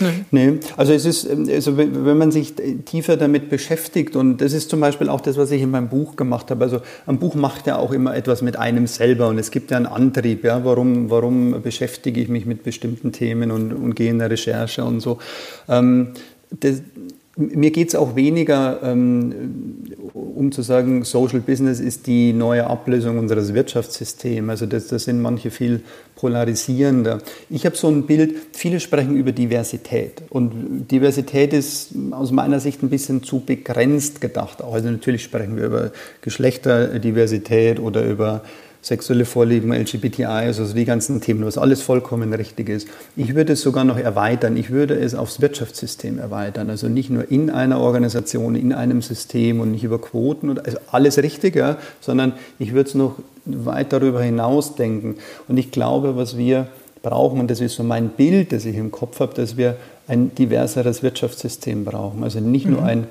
[0.00, 0.24] Nee.
[0.30, 0.60] nee.
[0.76, 4.80] Also es ist, ähm, also wenn man sich tiefer damit beschäftigt und das ist zum
[4.80, 6.64] Beispiel auch das, was ich in meinem Buch gemacht habe.
[6.64, 9.76] Also ein Buch macht ja auch immer etwas mit einem selber und es gibt ja
[9.76, 14.18] einen Antrieb, ja, warum, warum beschäftige ich mich mit bestimmten Themen und, und gehe in
[14.18, 15.18] der Recherche und so.
[15.68, 16.08] Ähm,
[16.50, 16.82] das,
[17.38, 19.32] mir geht es auch weniger ähm,
[20.38, 24.48] um zu sagen, Social Business ist die neue Ablösung unseres Wirtschaftssystems.
[24.48, 25.82] Also das, das sind manche viel
[26.16, 27.18] polarisierender.
[27.50, 30.22] Ich habe so ein Bild, viele sprechen über Diversität.
[30.30, 34.62] Und Diversität ist aus meiner Sicht ein bisschen zu begrenzt gedacht.
[34.62, 38.42] Also natürlich sprechen wir über Geschlechterdiversität oder über
[38.80, 42.88] sexuelle Vorlieben, LGBTI, also die ganzen Themen, was alles vollkommen richtig ist.
[43.16, 44.56] Ich würde es sogar noch erweitern.
[44.56, 46.70] Ich würde es aufs Wirtschaftssystem erweitern.
[46.70, 50.78] Also nicht nur in einer Organisation, in einem System und nicht über Quoten oder also
[50.90, 55.16] alles richtig, ja, sondern ich würde es noch weit darüber hinaus denken.
[55.48, 56.68] Und ich glaube, was wir
[57.02, 60.34] brauchen, und das ist so mein Bild, das ich im Kopf habe, dass wir ein
[60.34, 62.22] diverseres Wirtschaftssystem brauchen.
[62.22, 62.86] Also nicht nur mhm.
[62.86, 63.06] ein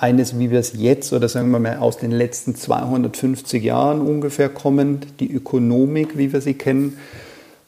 [0.00, 4.48] eines, wie wir es jetzt oder sagen wir mal aus den letzten 250 Jahren ungefähr
[4.48, 6.96] kommend, die Ökonomik, wie wir sie kennen,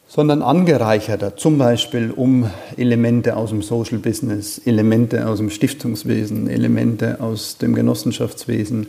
[0.09, 7.21] sondern angereicherter, zum Beispiel um Elemente aus dem Social Business, Elemente aus dem Stiftungswesen, Elemente
[7.21, 8.89] aus dem Genossenschaftswesen,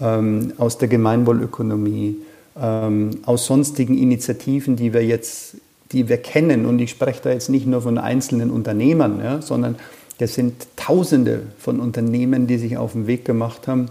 [0.00, 2.16] ähm, aus der Gemeinwohlökonomie,
[2.60, 5.56] ähm, aus sonstigen Initiativen, die wir jetzt,
[5.92, 6.66] die wir kennen.
[6.66, 9.76] Und ich spreche da jetzt nicht nur von einzelnen Unternehmern, ja, sondern
[10.20, 13.86] das sind Tausende von Unternehmen, die sich auf den Weg gemacht haben,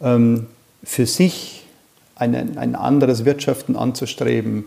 [0.00, 0.46] ähm,
[0.84, 1.64] für sich
[2.14, 4.66] eine, ein anderes Wirtschaften anzustreben,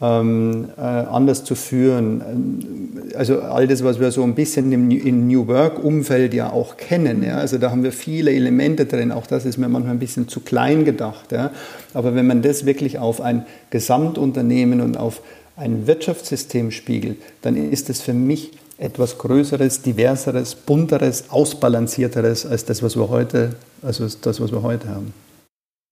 [0.00, 3.12] ähm, äh, anders zu führen.
[3.16, 7.22] Also all das, was wir so ein bisschen im, im New Work-Umfeld ja auch kennen.
[7.22, 7.38] Ja?
[7.38, 9.12] Also da haben wir viele Elemente drin.
[9.12, 11.30] Auch das ist mir manchmal ein bisschen zu klein gedacht.
[11.30, 11.52] Ja?
[11.94, 15.22] Aber wenn man das wirklich auf ein Gesamtunternehmen und auf
[15.56, 22.82] ein Wirtschaftssystem spiegelt, dann ist es für mich etwas Größeres, Diverseres, Bunteres, Ausbalancierteres als das,
[22.82, 25.14] was wir heute, also das, was wir heute haben.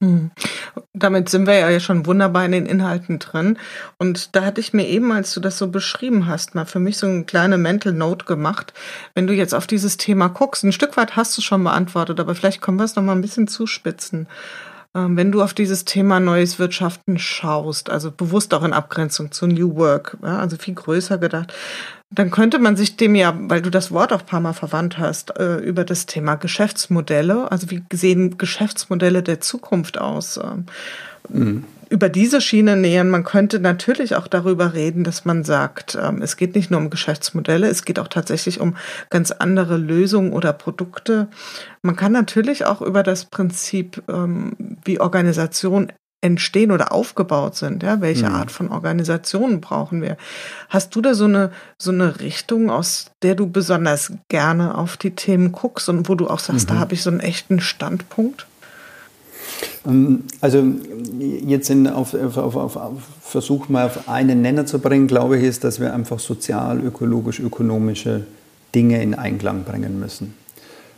[0.03, 0.31] Hm.
[0.92, 3.59] Damit sind wir ja schon wunderbar in den Inhalten drin.
[3.99, 6.99] Und da hatte ich mir eben, als du das so beschrieben hast, mal für mich
[6.99, 8.75] so eine kleine Mental Note gemacht.
[9.14, 12.35] Wenn du jetzt auf dieses Thema guckst, ein Stück weit hast du schon beantwortet, aber
[12.35, 14.27] vielleicht können wir es noch mal ein bisschen zuspitzen.
[14.94, 19.47] Ähm, wenn du auf dieses Thema neues Wirtschaften schaust, also bewusst auch in Abgrenzung zu
[19.47, 21.53] New Work, also viel größer gedacht,
[22.14, 24.98] dann könnte man sich dem ja, weil du das Wort auch ein paar Mal verwandt
[24.98, 30.38] hast, äh, über das Thema Geschäftsmodelle, also wie sehen Geschäftsmodelle der Zukunft aus?
[30.38, 30.66] Ähm,
[31.29, 31.64] mhm.
[31.88, 33.11] über diese Schiene nähern.
[33.11, 36.90] Man könnte natürlich auch darüber reden, dass man sagt, ähm, es geht nicht nur um
[36.90, 38.77] Geschäftsmodelle, es geht auch tatsächlich um
[39.11, 41.29] ganz andere Lösungen oder Produkte.
[41.83, 44.53] Man kann natürlich auch über das Prinzip, ähm,
[44.85, 45.92] wie Organisation
[46.24, 47.82] entstehen oder aufgebaut sind.
[47.82, 48.34] Ja, welche mhm.
[48.34, 50.16] Art von Organisationen brauchen wir?
[50.70, 55.10] Hast du da so eine so eine Richtung, aus der du besonders gerne auf die
[55.10, 56.74] Themen guckst und wo du auch sagst, mhm.
[56.74, 58.46] da habe ich so einen echten Standpunkt?
[59.87, 60.64] Ähm, also
[61.46, 65.44] jetzt in, auf, auf, auf, auf Versuch mal auf einen Nenner zu bringen, glaube ich,
[65.44, 68.26] ist, dass wir einfach sozial, ökologisch, ökonomische
[68.74, 70.34] Dinge in Einklang bringen müssen.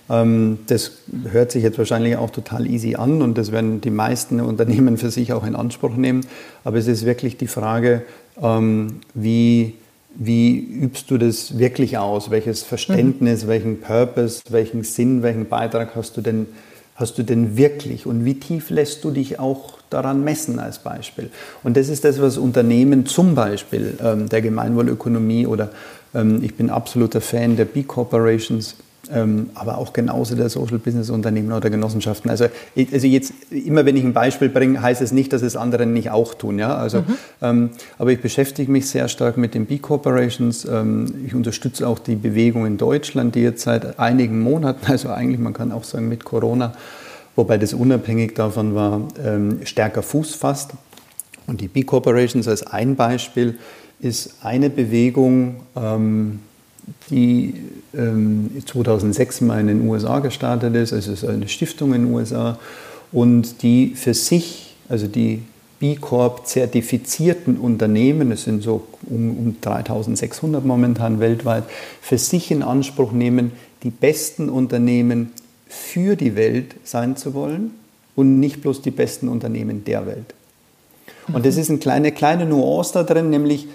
[0.08, 0.92] Ähm, das
[1.30, 5.10] hört sich jetzt wahrscheinlich auch total easy an und das werden die meisten Unternehmen für
[5.10, 6.26] sich auch in Anspruch nehmen.
[6.64, 8.02] Aber es ist wirklich die Frage,
[8.40, 9.74] ähm, wie,
[10.14, 12.30] wie übst du das wirklich aus?
[12.30, 13.48] Welches Verständnis, mhm.
[13.48, 16.46] welchen Purpose, welchen Sinn, welchen Beitrag hast du denn,
[16.94, 18.06] hast du denn wirklich?
[18.06, 21.30] Und wie tief lässt du dich auch daran messen als Beispiel?
[21.64, 25.70] Und das ist das, was Unternehmen zum Beispiel ähm, der Gemeinwohlökonomie oder
[26.40, 28.85] ich bin absoluter Fan der B-Corporations ähm,
[29.54, 32.30] aber auch genauso der Social Business Unternehmen oder Genossenschaften.
[32.30, 32.46] Also,
[32.92, 36.10] also jetzt immer, wenn ich ein Beispiel bringe, heißt es nicht, dass es andere nicht
[36.10, 36.58] auch tun.
[36.58, 36.76] Ja?
[36.76, 37.16] Also, mhm.
[37.42, 40.64] ähm, aber ich beschäftige mich sehr stark mit den B Corporations.
[40.64, 45.40] Ähm, ich unterstütze auch die Bewegung in Deutschland, die jetzt seit einigen Monaten, also eigentlich
[45.40, 46.74] man kann auch sagen mit Corona,
[47.36, 50.72] wobei das unabhängig davon war, ähm, stärker Fuß fasst.
[51.46, 53.56] Und die B Corporations als ein Beispiel
[54.00, 56.40] ist eine Bewegung, ähm,
[57.10, 57.54] die
[57.94, 60.92] ähm, 2006 mal in den USA gestartet ist.
[60.92, 62.58] Also es ist eine Stiftung in den USA
[63.12, 65.42] und die für sich, also die
[65.78, 71.64] B Corp zertifizierten Unternehmen, es sind so um, um 3600 momentan weltweit,
[72.00, 75.32] für sich in Anspruch nehmen, die besten Unternehmen
[75.68, 77.72] für die Welt sein zu wollen
[78.14, 80.34] und nicht bloß die besten Unternehmen der Welt.
[81.32, 83.66] Und das ist eine kleine, kleine Nuance da drin, nämlich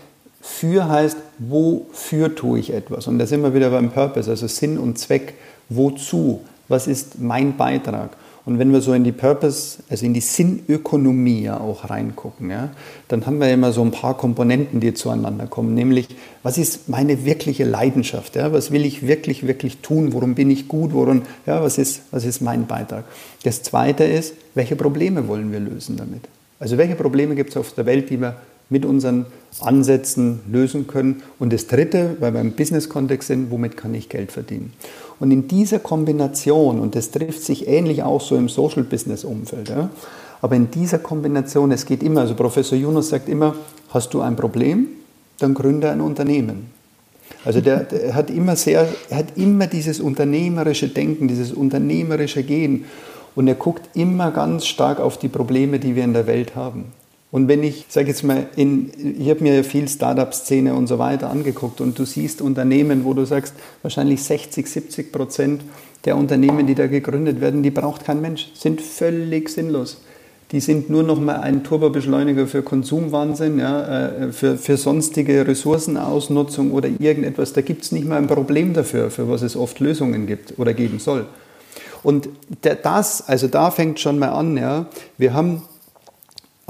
[0.42, 3.08] für heißt, wofür tue ich etwas?
[3.08, 5.36] Und da sind wir wieder beim Purpose, also Sinn und Zweck.
[5.70, 6.42] Wozu?
[6.68, 8.12] Was ist mein Beitrag?
[8.44, 12.70] Und wenn wir so in die Purpose, also in die Sinnökonomie ja auch reingucken, ja,
[13.08, 15.76] dann haben wir immer so ein paar Komponenten, die zueinander kommen.
[15.76, 16.08] Nämlich,
[16.42, 18.36] was ist meine wirkliche Leidenschaft?
[18.36, 18.52] Ja?
[18.52, 20.14] Was will ich wirklich, wirklich tun?
[20.14, 20.94] Worum bin ich gut?
[20.94, 23.06] Worum, ja, was, ist, was ist mein Beitrag?
[23.44, 26.22] Das Zweite ist, welche Probleme wollen wir lösen damit?
[26.60, 28.38] Also welche Probleme gibt es auf der Welt, die wir
[28.72, 29.28] mit unseren
[29.60, 31.22] Ansätzen lösen können.
[31.38, 34.74] Und das Dritte, weil wir im Business-Kontext sind, womit kann ich Geld verdienen?
[35.20, 39.90] Und in dieser Kombination, und das trifft sich ähnlich auch so im Social-Business-Umfeld, ja,
[40.42, 43.54] aber in dieser Kombination, es geht immer, also Professor Yunus sagt immer,
[43.90, 44.88] hast du ein Problem,
[45.38, 46.72] dann gründe ein Unternehmen.
[47.44, 52.86] Also der, der, hat immer sehr, hat immer dieses unternehmerische Denken, dieses unternehmerische Gehen
[53.36, 56.86] und er guckt immer ganz stark auf die Probleme, die wir in der Welt haben.
[57.32, 61.00] Und wenn ich, sage jetzt mal, in, ich habe mir ja viel Startup-Szene und so
[61.00, 65.64] weiter angeguckt und du siehst Unternehmen, wo du sagst, wahrscheinlich 60, 70 Prozent
[66.04, 70.02] der Unternehmen, die da gegründet werden, die braucht kein Mensch, sind völlig sinnlos.
[70.52, 76.72] Die sind nur noch mal ein Turbobeschleuniger für Konsumwahnsinn, ja, äh, für, für sonstige Ressourcenausnutzung
[76.72, 77.54] oder irgendetwas.
[77.54, 80.74] Da gibt es nicht mal ein Problem dafür, für was es oft Lösungen gibt oder
[80.74, 81.28] geben soll.
[82.04, 82.28] Und
[82.84, 84.88] das, also da fängt schon mal an, ja.
[85.18, 85.62] Wir haben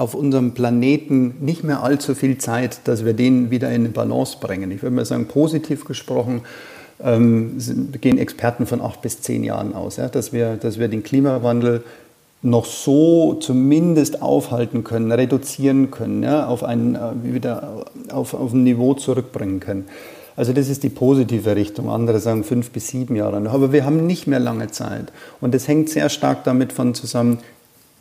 [0.02, 4.72] auf unserem Planeten nicht mehr allzu viel Zeit, dass wir den wieder in Balance bringen.
[4.72, 6.40] Ich würde mal sagen, positiv gesprochen,
[7.00, 7.56] ähm,
[8.00, 11.84] gehen Experten von acht bis zehn Jahren aus, ja, dass, wir, dass wir den Klimawandel
[12.42, 18.64] noch so zumindest aufhalten können, reduzieren können, ja, auf, ein, äh, wieder auf, auf ein
[18.64, 19.86] Niveau zurückbringen können.
[20.34, 21.90] Also das ist die positive Richtung.
[21.90, 23.36] Andere sagen fünf bis sieben Jahre.
[23.48, 25.12] Aber wir haben nicht mehr lange Zeit.
[25.40, 27.38] Und das hängt sehr stark damit von zusammen,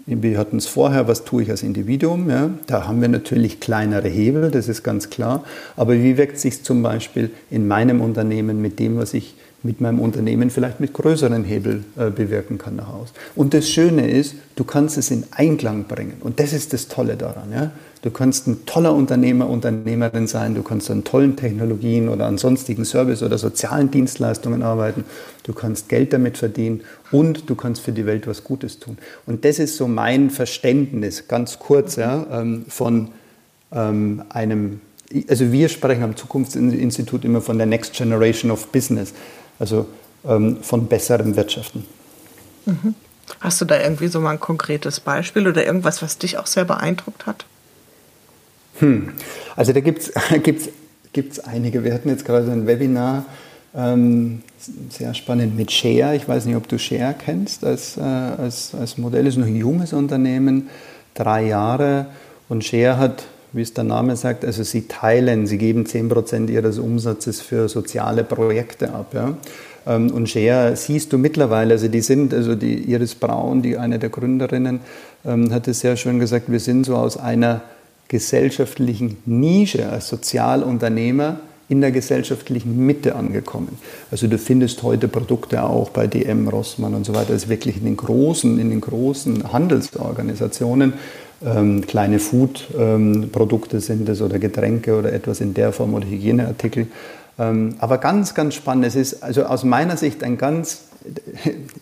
[0.06, 2.30] wir hatten es vorher, was tue ich als Individuum?
[2.30, 2.50] Ja?
[2.68, 5.44] Da haben wir natürlich kleinere Hebel, das ist ganz klar.
[5.76, 10.00] Aber wie wirkt sich zum Beispiel in meinem Unternehmen mit dem, was ich mit meinem
[10.00, 13.14] Unternehmen vielleicht mit größeren Hebel äh, bewirken kann nach Hause?
[13.36, 16.18] Und das Schöne ist, du kannst es in Einklang bringen.
[16.22, 17.52] Und das ist das Tolle daran.
[17.52, 17.72] Ja?
[18.02, 22.84] Du kannst ein toller Unternehmer, Unternehmerin sein, du kannst an tollen Technologien oder an sonstigen
[22.84, 25.04] Service- oder sozialen Dienstleistungen arbeiten,
[25.44, 28.97] du kannst Geld damit verdienen und du kannst für die Welt was Gutes tun.
[29.26, 33.10] Und das ist so mein Verständnis, ganz kurz, ja, ähm, von
[33.71, 34.82] ähm, einem,
[35.28, 39.13] also wir sprechen am Zukunftsinstitut immer von der Next Generation of Business,
[39.60, 39.88] also
[40.26, 41.86] ähm, von besserem Wirtschaften.
[42.65, 42.95] Mhm.
[43.39, 46.65] Hast du da irgendwie so mal ein konkretes Beispiel oder irgendwas, was dich auch sehr
[46.65, 47.45] beeindruckt hat?
[48.80, 49.13] Hm.
[49.56, 50.12] Also da gibt es
[50.43, 50.69] gibt's,
[51.13, 51.84] gibt's einige.
[51.84, 53.26] Wir hatten jetzt gerade ein Webinar,
[53.76, 54.42] ähm,
[54.90, 56.16] sehr spannend, mit Share.
[56.16, 59.28] Ich weiß nicht, ob du Share kennst als, äh, als, als Modell.
[59.28, 60.70] ist noch ein junges Unternehmen,
[61.14, 62.08] drei Jahre.
[62.50, 66.80] Und Share hat, wie es der Name sagt, also sie teilen, sie geben 10% ihres
[66.80, 69.14] Umsatzes für soziale Projekte ab.
[69.14, 69.38] Ja?
[69.88, 74.00] Ähm, und Share siehst du mittlerweile, also die sind, also die Iris Braun, die eine
[74.00, 74.82] der Gründerinnen,
[75.26, 77.62] ähm, hat es sehr schön gesagt, wir sind so aus einer
[78.10, 81.40] gesellschaftlichen Nische als Sozialunternehmer
[81.72, 83.80] in der gesellschaftlichen Mitte angekommen.
[84.12, 87.86] Also du findest heute Produkte auch bei DM, Rossmann und so weiter, ist wirklich in
[87.86, 90.94] den großen, in den großen Handelsorganisationen.
[91.44, 96.88] Ähm, kleine Food-Produkte ähm, sind es oder Getränke oder etwas in der Form oder Hygieneartikel.
[97.40, 98.86] Ähm, aber ganz, ganz spannend.
[98.86, 100.90] Es ist also aus meiner Sicht ein ganz,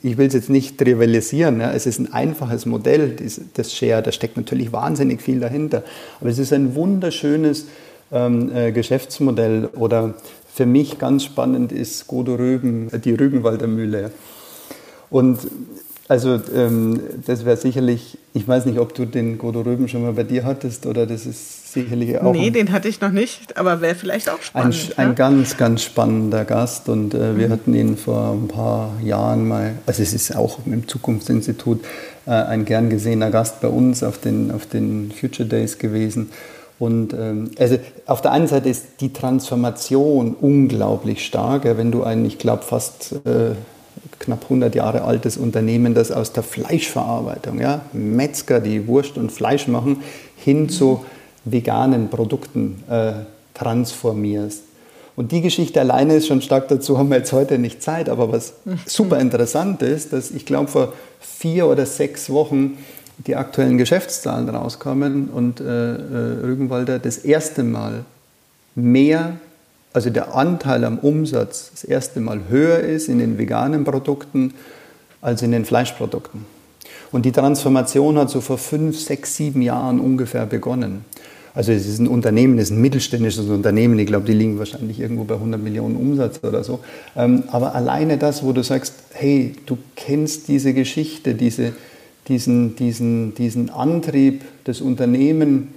[0.04, 3.16] ich will es jetzt nicht trivialisieren, ja, es ist ein einfaches Modell,
[3.56, 5.84] das Share, da steckt natürlich wahnsinnig viel dahinter.
[6.22, 7.66] Aber es ist ein wunderschönes
[8.12, 9.70] ähm, äh, Geschäftsmodell.
[9.76, 10.16] Oder
[10.54, 14.12] für mich ganz spannend ist Godo Rüben, die Rügenwalder Mühle.
[15.10, 15.40] Und
[16.10, 20.14] also ähm, das wäre sicherlich, ich weiß nicht, ob du den Godo Röben schon mal
[20.14, 22.34] bei dir hattest oder das ist sicherlich auch.
[22.34, 24.94] Nee, den hatte ich noch nicht, aber wäre vielleicht auch spannend.
[24.98, 27.52] Ein, ein ganz, ganz spannender Gast und äh, wir mhm.
[27.52, 31.86] hatten ihn vor ein paar Jahren mal, also es ist auch im Zukunftsinstitut
[32.26, 36.32] äh, ein gern gesehener Gast bei uns auf den, auf den Future Days gewesen.
[36.80, 42.26] Und ähm, also auf der einen Seite ist die Transformation unglaublich stark, wenn du ein,
[42.26, 43.52] ich glaube, fast äh,
[44.20, 49.68] knapp 100 Jahre altes Unternehmen, das aus der Fleischverarbeitung, ja, Metzger, die Wurst und Fleisch
[49.68, 50.04] machen,
[50.38, 51.04] hin zu
[51.44, 53.12] veganen Produkten äh,
[53.54, 54.64] transformierst.
[55.18, 58.08] Und die Geschichte alleine ist schon stark dazu, haben wir jetzt heute nicht Zeit.
[58.08, 58.54] Aber was
[58.86, 62.78] super interessant ist, dass ich glaube, vor vier oder sechs Wochen
[63.28, 65.98] die aktuellen Geschäftszahlen rauskommen und äh, äh,
[66.44, 68.06] Rügenwalder das erste Mal
[68.76, 69.34] mehr
[69.94, 74.54] also der Anteil am Umsatz das erste Mal höher ist in den veganen Produkten
[75.22, 76.46] als in den Fleischprodukten.
[77.12, 81.06] Und die Transformation hat so vor fünf, sechs, sieben Jahren ungefähr begonnen.
[81.56, 85.00] Also es ist ein Unternehmen, es ist ein mittelständisches Unternehmen, ich glaube, die liegen wahrscheinlich
[85.00, 86.80] irgendwo bei 100 Millionen Umsatz oder so.
[87.18, 91.74] Ähm, aber alleine das, wo du sagst, hey, du kennst diese Geschichte, diese,
[92.30, 95.74] diesen, diesen, diesen Antrieb, das Unternehmen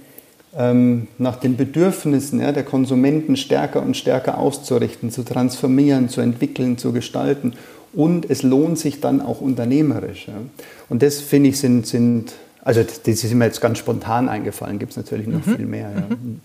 [0.55, 6.77] ähm, nach den Bedürfnissen ja, der Konsumenten stärker und stärker auszurichten, zu transformieren, zu entwickeln,
[6.77, 7.53] zu gestalten.
[7.91, 10.27] Und es lohnt sich dann auch unternehmerisch.
[10.27, 10.35] Ja.
[10.89, 14.91] Und das finde ich sind, sind, also das ist mir jetzt ganz spontan eingefallen, gibt
[14.91, 15.55] es natürlich noch mhm.
[15.55, 15.91] viel mehr.
[15.91, 16.15] Ja.
[16.15, 16.39] Mhm.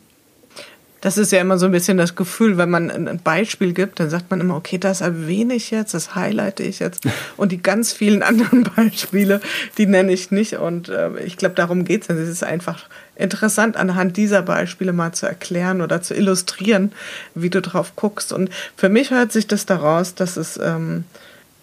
[1.00, 4.10] Das ist ja immer so ein bisschen das Gefühl, wenn man ein Beispiel gibt, dann
[4.10, 7.06] sagt man immer, okay, das erwähne ich jetzt, das highlighte ich jetzt.
[7.36, 9.40] Und die ganz vielen anderen Beispiele,
[9.76, 10.54] die nenne ich nicht.
[10.54, 12.08] Und äh, ich glaube, darum geht es.
[12.08, 16.92] Es ist einfach interessant, anhand dieser Beispiele mal zu erklären oder zu illustrieren,
[17.34, 18.32] wie du drauf guckst.
[18.32, 21.04] Und für mich hört sich das daraus, dass es ähm,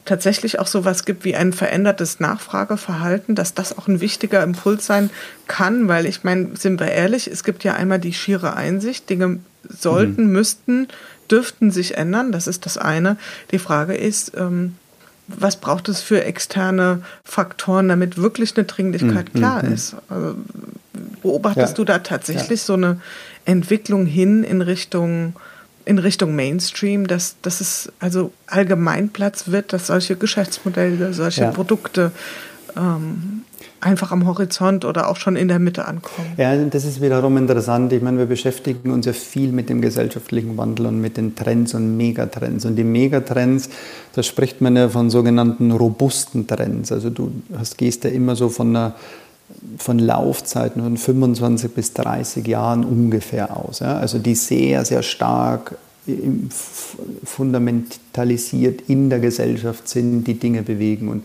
[0.06, 5.10] tatsächlich auch sowas gibt wie ein verändertes Nachfrageverhalten, dass das auch ein wichtiger Impuls sein
[5.48, 9.40] kann, weil ich meine, sind wir ehrlich, es gibt ja einmal die schiere Einsicht, Dinge
[9.68, 10.32] sollten, mhm.
[10.32, 10.88] müssten,
[11.30, 13.18] dürften sich ändern, das ist das eine.
[13.52, 14.76] Die Frage ist, ähm,
[15.28, 19.40] was braucht es für externe Faktoren, damit wirklich eine Dringlichkeit mhm.
[19.40, 19.74] klar mhm.
[19.74, 19.96] ist?
[20.08, 20.36] Also,
[21.24, 21.76] beobachtest ja.
[21.76, 22.66] du da tatsächlich ja.
[22.66, 23.02] so eine
[23.46, 25.36] Entwicklung hin in Richtung
[25.86, 31.52] in Richtung Mainstream, dass, dass es also Allgemeinplatz wird, dass solche Geschäftsmodelle, solche ja.
[31.52, 32.12] Produkte
[32.76, 33.44] ähm,
[33.82, 36.28] einfach am Horizont oder auch schon in der Mitte ankommen.
[36.38, 37.94] Ja, das ist wiederum interessant.
[37.94, 41.76] Ich meine, wir beschäftigen uns ja viel mit dem gesellschaftlichen Wandel und mit den Trends
[41.76, 42.66] und Megatrends.
[42.66, 43.70] Und die Megatrends,
[44.14, 46.92] da spricht man ja von sogenannten robusten Trends.
[46.92, 48.96] Also du hast, gehst ja immer so von einer
[49.78, 53.80] von Laufzeiten von 25 bis 30 Jahren ungefähr aus.
[53.80, 53.98] Ja?
[53.98, 55.78] Also die sehr, sehr stark
[57.24, 61.10] fundamentalisiert in der Gesellschaft sind, die Dinge bewegen.
[61.10, 61.24] Und,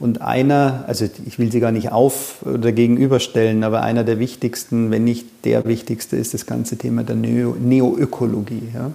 [0.00, 4.90] und einer, also ich will sie gar nicht auf oder gegenüberstellen, aber einer der wichtigsten,
[4.90, 8.62] wenn nicht der wichtigste, ist das ganze Thema der Neo Neoökologie.
[8.74, 8.90] Ja?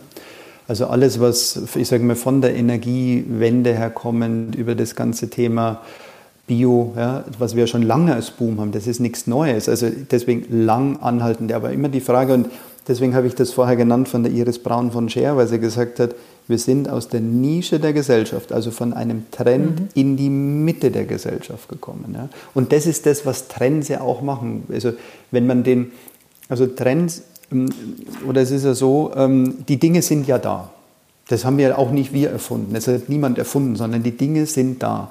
[0.67, 5.81] Also alles, was, ich sage mal, von der Energiewende herkommend über das ganze Thema
[6.53, 9.67] Bio, ja, was wir schon lange als Boom haben, das ist nichts Neues.
[9.67, 11.51] Also deswegen lang anhaltend.
[11.51, 12.47] Aber immer die Frage, und
[12.87, 15.99] deswegen habe ich das vorher genannt von der Iris Braun von Scher, weil sie gesagt
[15.99, 16.13] hat,
[16.47, 19.89] wir sind aus der Nische der Gesellschaft, also von einem Trend mhm.
[19.95, 22.13] in die Mitte der Gesellschaft gekommen.
[22.13, 22.29] Ja.
[22.53, 24.63] Und das ist das, was Trends ja auch machen.
[24.71, 24.93] Also
[25.31, 25.91] wenn man den,
[26.49, 27.67] also Trends, ähm,
[28.27, 30.69] oder es ist ja so, ähm, die Dinge sind ja da.
[31.29, 32.73] Das haben wir auch nicht wir erfunden.
[32.73, 35.09] Das hat niemand erfunden, sondern die Dinge sind da.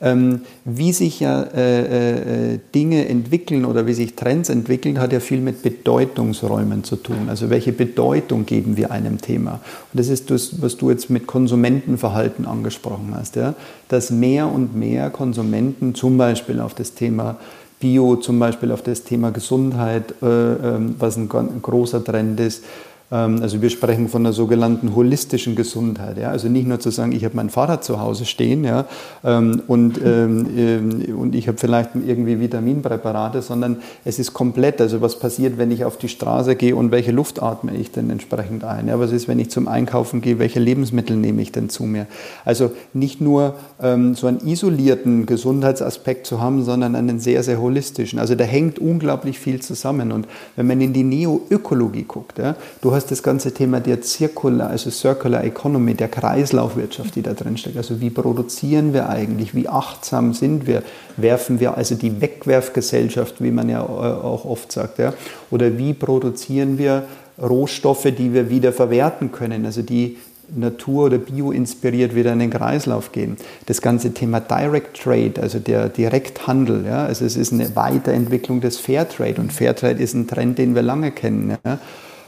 [0.00, 5.20] Ähm, wie sich ja äh, äh, Dinge entwickeln oder wie sich Trends entwickeln, hat ja
[5.20, 7.28] viel mit Bedeutungsräumen zu tun.
[7.28, 9.60] Also welche Bedeutung geben wir einem Thema?
[9.92, 13.54] Und das ist das, was du jetzt mit Konsumentenverhalten angesprochen hast, ja?
[13.88, 17.38] dass mehr und mehr Konsumenten zum Beispiel auf das Thema
[17.80, 22.64] Bio zum Beispiel auf das Thema Gesundheit, äh, ähm, was ein, ein großer Trend ist.
[23.10, 26.18] Ähm, also wir sprechen von einer sogenannten holistischen Gesundheit.
[26.18, 26.30] Ja?
[26.30, 28.86] Also nicht nur zu sagen, ich habe mein Fahrrad zu Hause stehen ja?
[29.22, 34.80] Ähm, und, ähm, und ich habe vielleicht irgendwie Vitaminpräparate, sondern es ist komplett.
[34.80, 38.10] Also was passiert, wenn ich auf die Straße gehe und welche Luft atme ich denn
[38.10, 38.88] entsprechend ein?
[38.88, 38.98] Ja?
[38.98, 42.06] Was ist, wenn ich zum Einkaufen gehe, welche Lebensmittel nehme ich denn zu mir?
[42.44, 48.18] Also nicht nur ähm, so einen isolierten Gesundheitsaspekt zu haben, sondern einen sehr, sehr holistischen.
[48.18, 50.12] Also da hängt unglaublich viel zusammen.
[50.12, 50.26] Und
[50.56, 52.56] wenn man in die Neoökologie guckt, ja?
[52.80, 57.56] du hast das ganze Thema der Zirkular, also Circular Economy, der Kreislaufwirtschaft, die da drin
[57.56, 57.76] steckt.
[57.76, 59.54] Also wie produzieren wir eigentlich?
[59.54, 60.82] Wie achtsam sind wir?
[61.16, 65.12] Werfen wir also die Wegwerfgesellschaft, wie man ja äh, auch oft sagt, ja?
[65.50, 67.04] Oder wie produzieren wir
[67.40, 69.66] Rohstoffe, die wir wieder verwerten können?
[69.66, 70.16] Also die
[70.54, 73.36] Natur- oder Bio-inspiriert wieder in den Kreislauf gehen.
[73.66, 78.78] Das ganze Thema Direct Trade, also der Direkthandel, ja, also es ist eine Weiterentwicklung des
[78.78, 81.56] Fairtrade und Fairtrade ist ein Trend, den wir lange kennen.
[81.64, 81.78] Ja.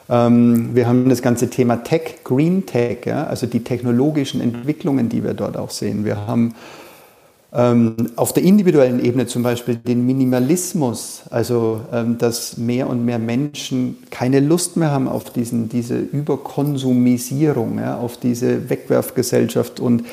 [0.09, 5.25] Ähm, wir haben das ganze Thema Tech, Green Tech, ja, also die technologischen Entwicklungen, die
[5.25, 6.05] wir dort auch sehen.
[6.05, 6.55] Wir haben
[7.53, 13.19] ähm, auf der individuellen Ebene zum Beispiel den Minimalismus, also ähm, dass mehr und mehr
[13.19, 20.05] Menschen keine Lust mehr haben auf diesen, diese Überkonsumisierung, ja, auf diese Wegwerfgesellschaft und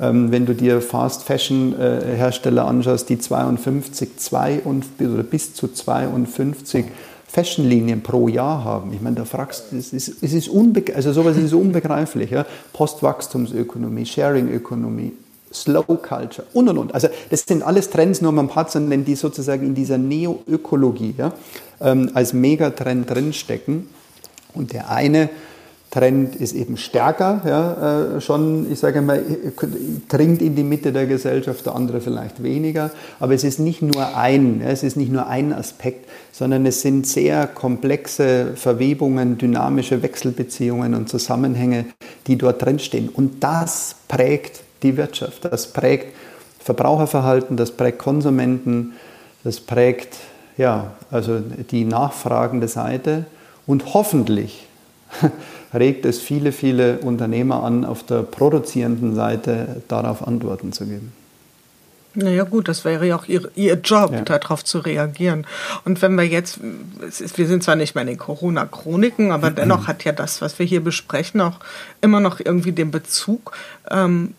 [0.00, 5.54] ähm, wenn du dir Fast Fashion äh, Hersteller anschaust, die 52, 2 und, oder bis
[5.54, 6.86] zu 52
[7.34, 8.92] Fashionlinien pro Jahr haben.
[8.92, 10.48] Ich meine, da fragst du, es ist, es ist
[10.94, 12.30] also sowas ist unbegreiflich.
[12.30, 12.46] Ja?
[12.72, 15.12] Postwachstumsökonomie, Sharing-Ökonomie,
[15.52, 16.94] Slow Culture und und und.
[16.94, 21.32] Also das sind alles Trends, nur man hat nennen, die sozusagen in dieser Neo-Ökologie ja,
[21.80, 23.88] ähm, als Megatrend drinstecken.
[24.54, 25.28] Und der eine
[25.94, 29.22] Trend ist eben stärker, ja, äh, schon, ich sage mal,
[30.08, 32.90] dringt in die Mitte der Gesellschaft, der andere vielleicht weniger.
[33.20, 37.06] Aber es ist nicht nur ein, es ist nicht nur ein Aspekt, sondern es sind
[37.06, 41.84] sehr komplexe Verwebungen, dynamische Wechselbeziehungen und Zusammenhänge,
[42.26, 43.08] die dort drinstehen.
[43.08, 46.12] Und das prägt die Wirtschaft, das prägt
[46.58, 48.94] Verbraucherverhalten, das prägt Konsumenten,
[49.44, 50.16] das prägt
[50.56, 53.26] ja, also die nachfragende Seite
[53.64, 54.66] und hoffentlich
[55.74, 61.12] regt es viele, viele Unternehmer an, auf der produzierenden Seite darauf Antworten zu geben.
[62.16, 64.20] Naja gut, das wäre ja auch ihr, ihr Job, ja.
[64.20, 65.46] darauf zu reagieren.
[65.84, 66.60] Und wenn wir jetzt,
[67.00, 70.58] ist, wir sind zwar nicht mehr in den Corona-Chroniken, aber dennoch hat ja das, was
[70.60, 71.58] wir hier besprechen, auch
[72.00, 73.52] immer noch irgendwie den Bezug.
[73.90, 74.34] Ähm,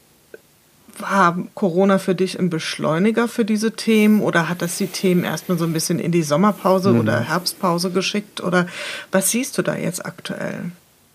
[1.00, 5.58] war Corona für dich ein Beschleuniger für diese Themen oder hat das die Themen erstmal
[5.58, 7.00] so ein bisschen in die Sommerpause mhm.
[7.00, 8.42] oder Herbstpause geschickt?
[8.42, 8.68] Oder
[9.12, 10.60] was siehst du da jetzt aktuell?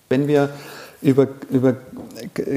[0.09, 0.51] Wenn wir
[1.03, 1.77] über, über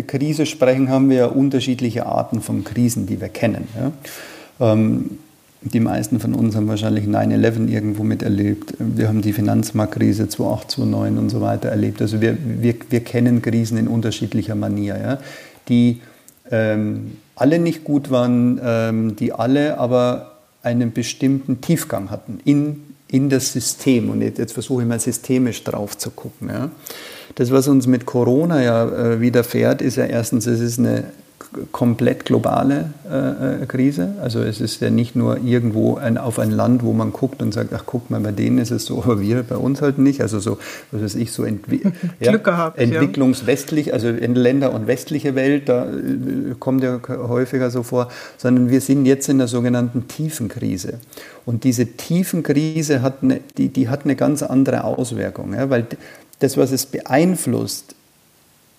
[0.07, 3.67] Krise sprechen, haben wir ja unterschiedliche Arten von Krisen, die wir kennen.
[3.79, 4.73] Ja?
[4.73, 5.17] Ähm,
[5.61, 8.73] die meisten von uns haben wahrscheinlich 9-11 irgendwo miterlebt.
[8.79, 12.01] Wir haben die Finanzmarktkrise 2008, 2009 und so weiter erlebt.
[12.01, 15.19] Also wir, wir, wir kennen Krisen in unterschiedlicher Manier, ja?
[15.69, 16.01] die
[16.53, 23.29] ähm, alle nicht gut waren, ähm, die alle aber einen bestimmten Tiefgang hatten in, in
[23.29, 24.11] das System.
[24.11, 26.49] Und jetzt, jetzt versuche ich mal systemisch drauf zu gucken.
[26.49, 26.69] Ja?
[27.35, 31.05] Das, was uns mit Corona ja äh, widerfährt, ist ja erstens, es ist eine
[31.71, 34.15] komplett globale äh, äh, Krise.
[34.21, 37.53] Also es ist ja nicht nur irgendwo ein, auf ein Land, wo man guckt und
[37.53, 40.21] sagt, ach guck mal, bei denen ist es so, aber wir bei uns halt nicht.
[40.21, 40.57] Also so,
[40.91, 41.81] was weiß ich, so Entwi
[42.19, 43.93] ja, gehabt, entwicklungswestlich, ja.
[43.93, 48.81] also in Länder und westliche Welt, da äh, kommt ja häufiger so vor, sondern wir
[48.81, 50.99] sind jetzt in der sogenannten Tiefenkrise.
[51.45, 55.85] Und diese Tiefenkrise hat eine, die, die hat eine ganz andere Auswirkung, ja, weil
[56.39, 57.95] das, was es beeinflusst,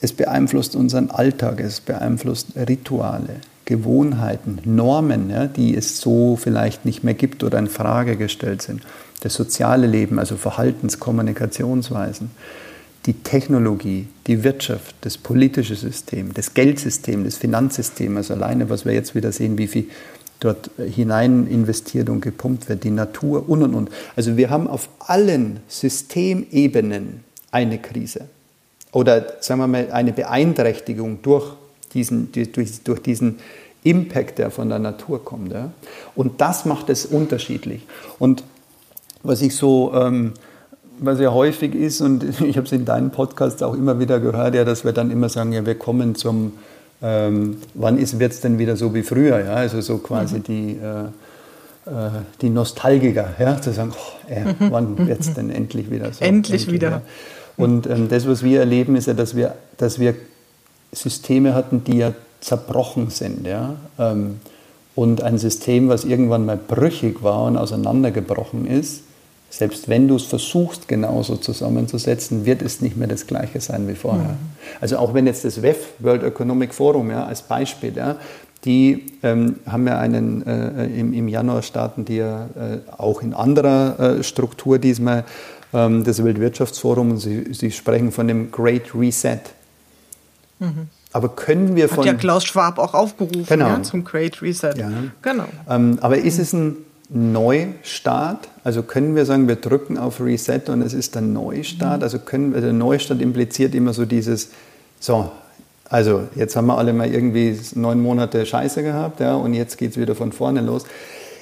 [0.05, 7.05] es beeinflusst unseren Alltag, es beeinflusst Rituale, Gewohnheiten, Normen, ja, die es so vielleicht nicht
[7.05, 8.83] mehr gibt oder in Frage gestellt sind.
[9.23, 12.31] Das soziale Leben, also Verhaltens-, Kommunikationsweisen,
[13.07, 18.93] die Technologie, die Wirtschaft, das politische System, das Geldsystem, das Finanzsystem, also alleine, was wir
[18.93, 19.87] jetzt wieder sehen, wie viel
[20.39, 23.91] dort hinein investiert und gepumpt wird, die Natur und und und.
[24.17, 28.29] Also wir haben auf allen Systemebenen eine Krise
[28.95, 31.53] oder sagen wir mal eine Beeinträchtigung durch
[31.93, 33.39] diesen, durch, durch diesen
[33.83, 35.53] Impact, der von der Natur kommt.
[35.53, 35.71] Ja?
[36.15, 37.87] Und das macht es unterschiedlich.
[38.19, 38.45] Und
[39.23, 40.33] was ich so, ähm,
[40.99, 44.55] was ja häufig ist, und ich habe es in deinen Podcasts auch immer wieder gehört,
[44.55, 46.53] ja, dass wir dann immer sagen, ja, wir kommen zum,
[47.03, 49.41] ähm, wann wird es denn wieder so wie früher?
[49.41, 49.55] Ja?
[49.55, 50.43] Also so quasi mhm.
[50.45, 53.61] die, äh, äh, die Nostalgiker, ja?
[53.61, 54.55] zu sagen, oh, äh, mhm.
[54.71, 56.25] wann wird es denn endlich wieder so?
[56.25, 56.91] Endlich, endlich wieder.
[56.91, 57.03] Ja?
[57.57, 60.15] Und ähm, das, was wir erleben, ist ja, dass wir, dass wir
[60.93, 63.47] Systeme hatten, die ja zerbrochen sind.
[63.47, 63.77] Ja?
[63.99, 64.41] Ähm,
[64.95, 69.03] Und ein System, was irgendwann mal brüchig war und auseinandergebrochen ist,
[69.51, 73.95] selbst wenn du es versuchst, genauso zusammenzusetzen, wird es nicht mehr das Gleiche sein wie
[73.95, 74.33] vorher.
[74.33, 74.39] Mhm.
[74.81, 78.17] Also auch wenn jetzt das WEF, World Economic Forum, ja, als Beispiel, ja,
[78.65, 83.35] die ähm, haben ja einen, äh, im, im, Januar starten die ja äh, auch in
[83.35, 85.25] anderer äh, Struktur diesmal
[85.75, 89.41] ähm, das Weltwirtschaftsforum und sie, sie, sprechen von dem Great Reset.
[90.61, 90.89] Mhm.
[91.13, 91.99] Aber können wir von.
[91.99, 93.69] Hat ja Klaus Schwab auch aufgerufen genau.
[93.69, 94.75] ja, zum Great Reset.
[94.77, 94.91] Ja.
[95.21, 95.45] Genau.
[95.69, 96.77] Ähm, aber ist es ein
[97.09, 98.49] Neustart?
[98.63, 102.03] Also können wir sagen, wir drücken auf Reset und es ist der Neustart?
[102.03, 104.51] Also können der Neustart impliziert immer so dieses,
[105.01, 105.31] so,
[105.89, 109.93] also jetzt haben wir alle mal irgendwie neun Monate Scheiße gehabt, ja, und jetzt geht
[109.93, 110.85] es wieder von vorne los.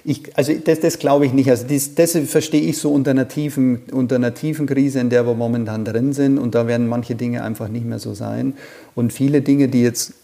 [0.05, 1.49] Ich, also das, das glaube ich nicht.
[1.49, 5.27] Also das, das, verstehe ich so unter einer, tiefen, unter einer tiefen Krise, in der
[5.27, 6.39] wir momentan drin sind.
[6.39, 8.55] Und da werden manche Dinge einfach nicht mehr so sein.
[8.95, 10.15] Und viele Dinge, die jetzt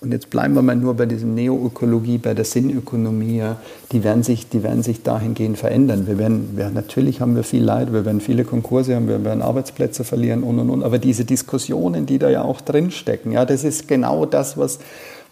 [0.00, 3.42] und jetzt bleiben wir mal nur bei diesem Neoökologie, bei der Sinnökonomie,
[3.90, 6.06] die, werden sich, die werden sich dahingehend verändern.
[6.06, 9.42] Wir werden, ja, natürlich haben wir viel Leid, wir werden viele Konkurse haben, wir werden
[9.42, 10.84] Arbeitsplätze verlieren und und und.
[10.84, 14.78] Aber diese Diskussionen, die da ja auch drinstecken, ja, das ist genau das, was,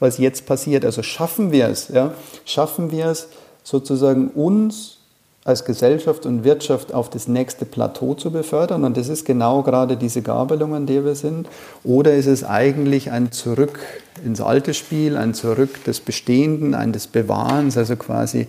[0.00, 0.84] was jetzt passiert.
[0.84, 2.14] Also schaffen wir es, ja,
[2.44, 3.28] schaffen wir es
[3.66, 4.98] sozusagen uns
[5.44, 8.84] als Gesellschaft und Wirtschaft auf das nächste Plateau zu befördern.
[8.84, 11.48] Und das ist genau gerade diese Gabelung, an der wir sind.
[11.82, 13.80] Oder ist es eigentlich ein Zurück
[14.24, 18.46] ins alte Spiel, ein Zurück des Bestehenden, ein des Bewahrens, also quasi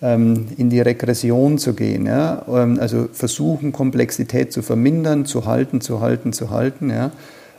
[0.00, 2.06] ähm, in die Regression zu gehen.
[2.06, 2.44] Ja?
[2.48, 6.90] Ähm, also versuchen, Komplexität zu vermindern, zu halten, zu halten, zu halten.
[6.90, 7.10] Ja?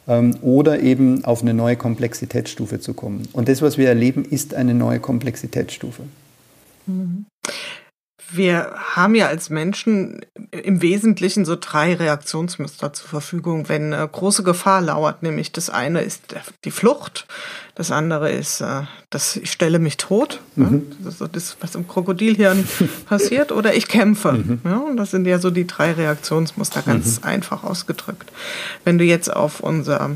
[0.08, 3.28] Ähm, oder eben auf eine neue Komplexitätsstufe zu kommen.
[3.34, 6.04] Und das, was wir erleben, ist eine neue Komplexitätsstufe.
[6.86, 7.26] Mhm
[8.36, 10.22] wir haben ja als Menschen
[10.52, 15.24] im Wesentlichen so drei Reaktionsmuster zur Verfügung, wenn eine große Gefahr lauert.
[15.24, 17.28] Nämlich das eine ist die Flucht,
[17.76, 20.92] das andere ist äh, das ich stelle mich tot, mhm.
[21.00, 22.68] das ist so das, was im Krokodilhirn
[23.06, 24.34] passiert, oder ich kämpfe.
[24.34, 24.62] Mhm.
[24.64, 27.28] Ja, und das sind ja so die drei Reaktionsmuster, ganz mhm.
[27.28, 28.32] einfach ausgedrückt.
[28.84, 30.10] Wenn du jetzt auf unser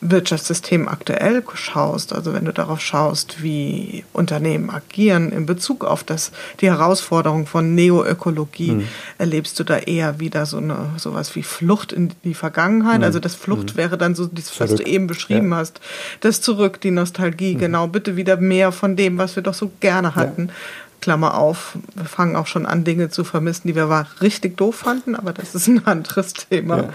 [0.00, 6.32] Wirtschaftssystem aktuell schaust, also wenn du darauf schaust, wie Unternehmen agieren in Bezug auf das,
[6.60, 8.88] die Herausforderung von Neoökologie, mhm.
[9.18, 12.98] erlebst du da eher wieder so eine sowas wie Flucht in die Vergangenheit.
[12.98, 13.04] Mhm.
[13.04, 13.76] Also das Flucht mhm.
[13.76, 15.58] wäre dann so das, was du eben beschrieben ja.
[15.58, 15.80] hast.
[16.20, 17.58] Das Zurück, die Nostalgie, mhm.
[17.58, 20.48] genau, bitte wieder mehr von dem, was wir doch so gerne hatten.
[20.48, 20.54] Ja.
[21.00, 24.76] Klammer auf, wir fangen auch schon an, Dinge zu vermissen, die wir war richtig doof
[24.76, 26.76] fanden, aber das ist ein anderes Thema.
[26.76, 26.90] Ja.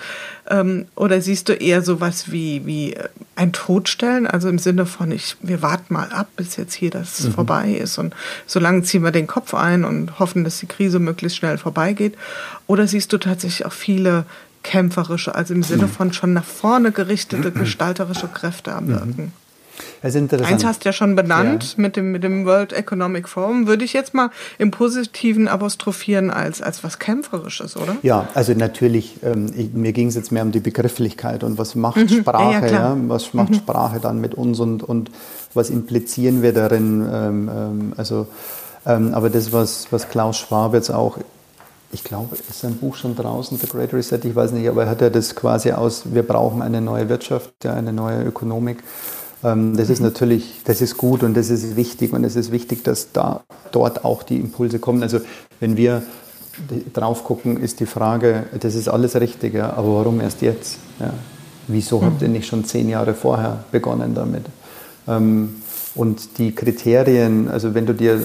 [0.47, 5.11] Ähm, oder siehst du eher sowas wie, wie äh, ein Todstellen, also im Sinne von,
[5.11, 7.31] ich, wir warten mal ab, bis jetzt hier das mhm.
[7.31, 11.37] vorbei ist und solange ziehen wir den Kopf ein und hoffen, dass die Krise möglichst
[11.37, 12.15] schnell vorbeigeht?
[12.67, 14.25] Oder siehst du tatsächlich auch viele
[14.63, 15.89] kämpferische, also im Sinne mhm.
[15.89, 19.31] von schon nach vorne gerichtete gestalterische Kräfte am mhm.
[20.01, 20.51] Das ist interessant.
[20.51, 21.81] Eins hast du ja schon benannt ja.
[21.81, 23.67] Mit, dem, mit dem World Economic Forum.
[23.67, 27.95] Würde ich jetzt mal im Positiven apostrophieren als, als was Kämpferisches, oder?
[28.01, 31.75] Ja, also natürlich, ähm, ich, mir ging es jetzt mehr um die Begrifflichkeit und was
[31.75, 32.09] macht mhm.
[32.09, 33.55] Sprache, ja, ja, was macht mhm.
[33.55, 35.11] Sprache dann mit uns und, und
[35.53, 37.07] was implizieren wir darin.
[37.11, 38.27] Ähm, ähm, also,
[38.85, 41.17] ähm, aber das, was, was Klaus Schwab jetzt auch
[41.95, 44.89] ich glaube, ist sein Buch schon draußen, The Great Reset, ich weiß nicht, aber er
[44.89, 48.83] hat ja das quasi aus, wir brauchen eine neue Wirtschaft, eine neue Ökonomik.
[49.45, 52.83] Ähm, das ist natürlich, das ist gut und das ist wichtig und es ist wichtig,
[52.83, 55.03] dass da dort auch die Impulse kommen.
[55.03, 55.19] Also
[55.59, 56.01] wenn wir
[56.93, 60.77] drauf gucken, ist die Frage, das ist alles richtig, ja, aber warum erst jetzt?
[60.99, 61.13] Ja?
[61.67, 64.45] Wieso habt ihr nicht schon zehn Jahre vorher begonnen damit?
[65.07, 65.57] Ähm,
[65.93, 68.19] und die Kriterien, also wenn du dir,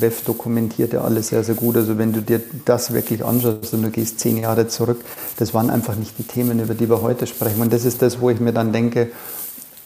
[0.00, 3.82] WEF dokumentiert ja alles sehr, sehr gut, also wenn du dir das wirklich anschaust und
[3.82, 5.00] du gehst zehn Jahre zurück,
[5.38, 7.62] das waren einfach nicht die Themen, über die wir heute sprechen.
[7.62, 9.10] Und das ist das, wo ich mir dann denke,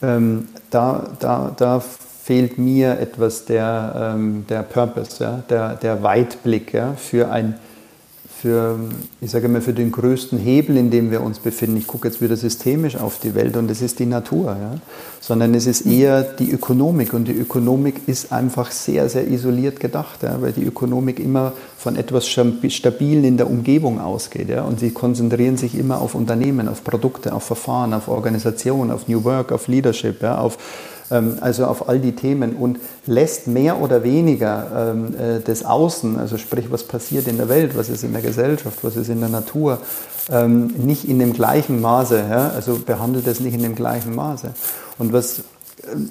[0.02, 6.72] ähm, da, da, da fehlt mir etwas der, ähm, der Purpose, ja, der, der Weitblick
[6.72, 7.58] ja, für ein
[8.40, 8.78] für,
[9.20, 11.76] ich sage mal, für den größten Hebel, in dem wir uns befinden.
[11.76, 14.74] Ich gucke jetzt wieder systemisch auf die Welt und es ist die Natur, ja?
[15.20, 20.22] sondern es ist eher die Ökonomik und die Ökonomik ist einfach sehr, sehr isoliert gedacht,
[20.22, 20.40] ja?
[20.40, 24.62] weil die Ökonomik immer von etwas Stabilen in der Umgebung ausgeht ja?
[24.62, 29.22] und sie konzentrieren sich immer auf Unternehmen, auf Produkte, auf Verfahren, auf Organisation, auf New
[29.24, 30.38] Work, auf Leadership, ja?
[30.38, 30.56] auf
[31.40, 36.38] also auf all die Themen und lässt mehr oder weniger ähm, äh, das Außen, also
[36.38, 39.28] sprich, was passiert in der Welt, was ist in der Gesellschaft, was ist in der
[39.28, 39.78] Natur,
[40.30, 42.22] ähm, nicht in dem gleichen Maße,
[42.54, 44.50] also behandelt es nicht in dem gleichen Maße.
[44.98, 45.42] Und was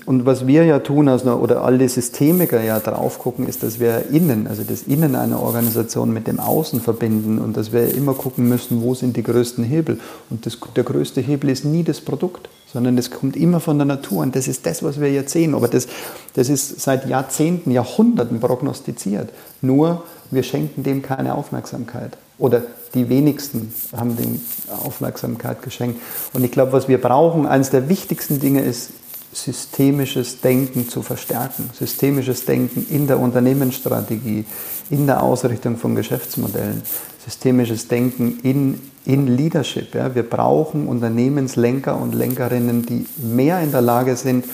[0.05, 4.07] und was wir ja tun, also, oder alle Systemiker ja drauf gucken, ist, dass wir
[4.11, 8.49] innen, also das Innen einer Organisation mit dem Außen verbinden und dass wir immer gucken
[8.49, 9.99] müssen, wo sind die größten Hebel.
[10.29, 13.85] Und das, der größte Hebel ist nie das Produkt, sondern es kommt immer von der
[13.85, 15.55] Natur und das ist das, was wir jetzt sehen.
[15.55, 15.87] Aber das,
[16.33, 19.29] das ist seit Jahrzehnten, Jahrhunderten prognostiziert.
[19.61, 22.63] Nur wir schenken dem keine Aufmerksamkeit oder
[22.93, 24.41] die wenigsten haben dem
[24.83, 26.01] Aufmerksamkeit geschenkt.
[26.33, 28.91] Und ich glaube, was wir brauchen, eines der wichtigsten Dinge ist,
[29.31, 31.69] systemisches Denken zu verstärken.
[31.77, 34.45] Systemisches Denken in der Unternehmensstrategie,
[34.89, 36.81] in der Ausrichtung von Geschäftsmodellen.
[37.23, 39.95] Systemisches Denken in, in Leadership.
[39.95, 40.13] Ja.
[40.13, 44.45] Wir brauchen Unternehmenslenker und Lenkerinnen, die mehr in der Lage sind,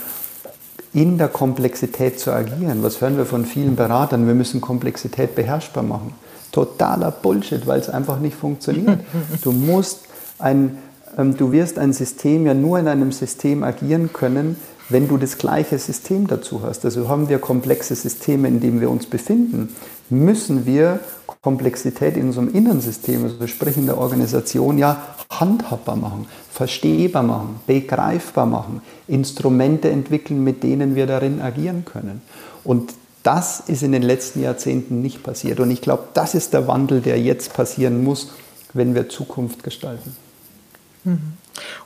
[0.94, 2.82] in der Komplexität zu agieren.
[2.82, 4.28] Was hören wir von vielen Beratern?
[4.28, 6.14] Wir müssen Komplexität beherrschbar machen.
[6.54, 9.02] Totaler Bullshit, weil es einfach nicht funktioniert.
[9.42, 10.06] Du musst
[10.40, 10.78] ein
[11.18, 14.56] ähm, du wirst ein System ja nur in einem System agieren können,
[14.90, 16.86] wenn du das gleiche System dazu hast.
[16.86, 19.76] Also haben wir komplexe Systeme, in denen wir uns befinden,
[20.10, 21.00] müssen wir
[21.42, 28.46] Komplexität in unserem Innensystem, also sprich in der Organisation, ja handhabbar machen, verstehbar machen, begreifbar
[28.46, 32.22] machen, Instrumente entwickeln, mit denen wir darin agieren können.
[32.64, 32.94] Und
[33.24, 35.60] das ist in den letzten Jahrzehnten nicht passiert.
[35.60, 38.32] Und ich glaube, das ist der Wandel, der jetzt passieren muss,
[38.74, 40.16] wenn wir Zukunft gestalten.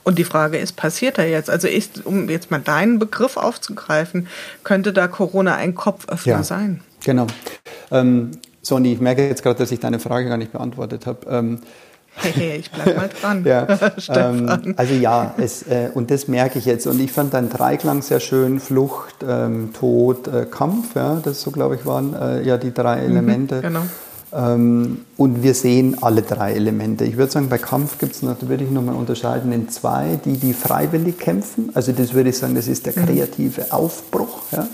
[0.03, 1.49] Und die Frage ist, passiert da jetzt?
[1.49, 4.27] Also ist, um jetzt mal deinen Begriff aufzugreifen,
[4.63, 6.81] könnte da Corona ein Kopföffner ja, sein?
[7.03, 7.27] Genau.
[7.91, 8.31] Ähm,
[8.61, 11.27] Sonny, ich merke jetzt gerade, dass ich deine Frage gar nicht beantwortet habe.
[11.29, 11.59] Ähm,
[12.21, 13.43] Hey, ich bleib mal dran.
[13.45, 13.67] ja,
[14.09, 16.85] ähm, also ja, es, äh, und das merke ich jetzt.
[16.87, 20.95] Und ich fand deinen Dreiklang sehr schön: Flucht, ähm, Tod, äh, Kampf.
[20.95, 23.55] Ja, das so glaube ich waren äh, ja die drei mhm, Elemente.
[23.57, 23.81] Mhm, genau.
[24.31, 27.03] Ähm, und wir sehen alle drei Elemente.
[27.05, 30.53] Ich würde sagen, bei Kampf gibt es würde ich nochmal unterscheiden in zwei, die, die
[30.53, 31.71] freiwillig kämpfen.
[31.73, 33.05] Also das würde ich sagen, das ist der mhm.
[33.05, 34.41] kreative Aufbruch.
[34.51, 34.67] Ja?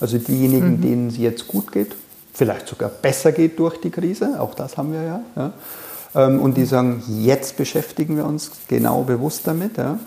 [0.00, 0.80] Also diejenigen, mhm.
[0.80, 1.94] denen es jetzt gut geht,
[2.32, 5.20] vielleicht sogar besser geht durch die Krise, auch das haben wir ja.
[5.36, 5.52] ja?
[6.14, 9.76] Ähm, und die sagen, jetzt beschäftigen wir uns genau bewusst damit.
[9.76, 9.98] Ja?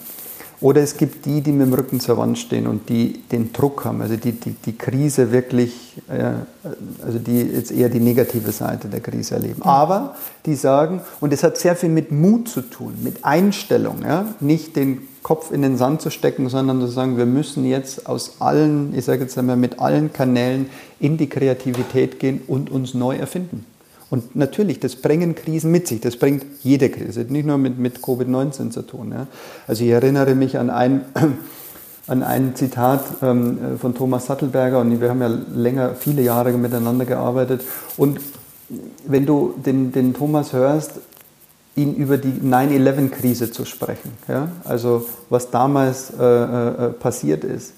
[0.62, 3.84] Oder es gibt die, die mit dem Rücken zur Wand stehen und die den Druck
[3.84, 6.34] haben, also die die, die Krise wirklich, äh,
[7.04, 9.64] also die jetzt eher die negative Seite der Krise erleben.
[9.64, 10.16] Aber
[10.46, 14.26] die sagen, und es hat sehr viel mit Mut zu tun, mit Einstellung, ja?
[14.40, 18.36] nicht den Kopf in den Sand zu stecken, sondern zu sagen, wir müssen jetzt aus
[18.40, 20.68] allen, ich sage jetzt einmal, mit allen Kanälen
[21.00, 23.66] in die Kreativität gehen und uns neu erfinden.
[24.10, 26.02] Und natürlich, das bringen Krisen mit sich.
[26.02, 29.12] Das bringt jede Krise, nicht nur mit, mit Covid-19 zu tun.
[29.12, 29.28] Ja.
[29.68, 31.06] Also ich erinnere mich an ein,
[32.08, 37.06] an ein Zitat ähm, von Thomas Sattelberger und wir haben ja länger, viele Jahre miteinander
[37.06, 37.62] gearbeitet.
[37.96, 38.20] Und
[39.08, 41.00] wenn du den, den Thomas hörst,
[41.76, 47.74] ihn über die 9-11-Krise zu sprechen, ja, also was damals äh, äh, passiert ist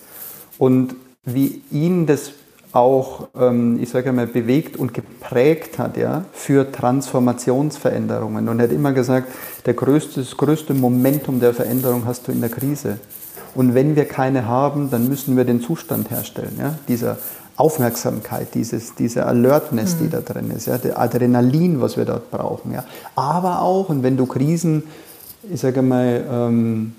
[0.57, 2.31] und wie ihn das
[2.73, 8.49] auch, ähm, ich sage mal, bewegt und geprägt hat ja, für Transformationsveränderungen.
[8.49, 9.31] Und er hat immer gesagt,
[9.65, 12.99] der größte, das größte Momentum der Veränderung hast du in der Krise.
[13.53, 17.17] Und wenn wir keine haben, dann müssen wir den Zustand herstellen, ja, dieser
[17.55, 20.03] Aufmerksamkeit, dieses, diese Alertness, mhm.
[20.03, 22.73] die da drin ist, ja, der Adrenalin, was wir dort brauchen.
[22.73, 22.83] Ja.
[23.15, 24.83] Aber auch, und wenn du Krisen,
[25.51, 26.93] ich sage mal, ähm,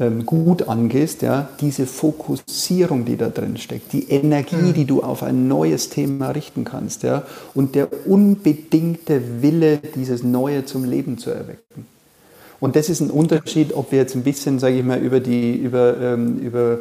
[0.00, 4.74] ähm, gut angehst, ja, diese Fokussierung, die da drin steckt, die Energie, mhm.
[4.74, 10.64] die du auf ein neues Thema richten kannst, ja, und der unbedingte Wille, dieses Neue
[10.64, 11.86] zum Leben zu erwecken.
[12.60, 15.54] Und das ist ein Unterschied, ob wir jetzt ein bisschen, sage ich mal, über die
[15.56, 16.78] über, ähm, über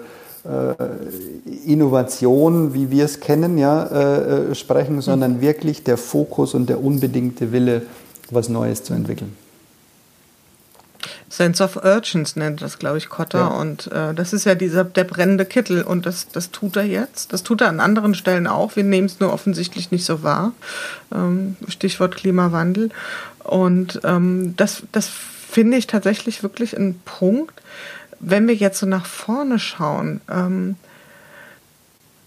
[1.65, 5.41] Innovation, wie wir es kennen, ja, äh, äh sprechen, sondern mhm.
[5.41, 7.83] wirklich der Fokus und der unbedingte Wille,
[8.31, 9.35] was Neues zu entwickeln.
[11.29, 13.39] Sense of Urgence nennt das, glaube ich, Kotter.
[13.39, 13.47] Ja.
[13.47, 15.83] Und äh, das ist ja dieser der brennende Kittel.
[15.83, 17.33] Und das, das tut er jetzt.
[17.33, 18.75] Das tut er an anderen Stellen auch.
[18.75, 20.53] Wir nehmen es nur offensichtlich nicht so wahr.
[21.13, 22.89] Ähm, Stichwort Klimawandel.
[23.43, 27.61] Und ähm, das, das finde ich tatsächlich wirklich ein Punkt,
[28.19, 30.21] wenn wir jetzt so nach vorne schauen.
[30.29, 30.75] Ähm,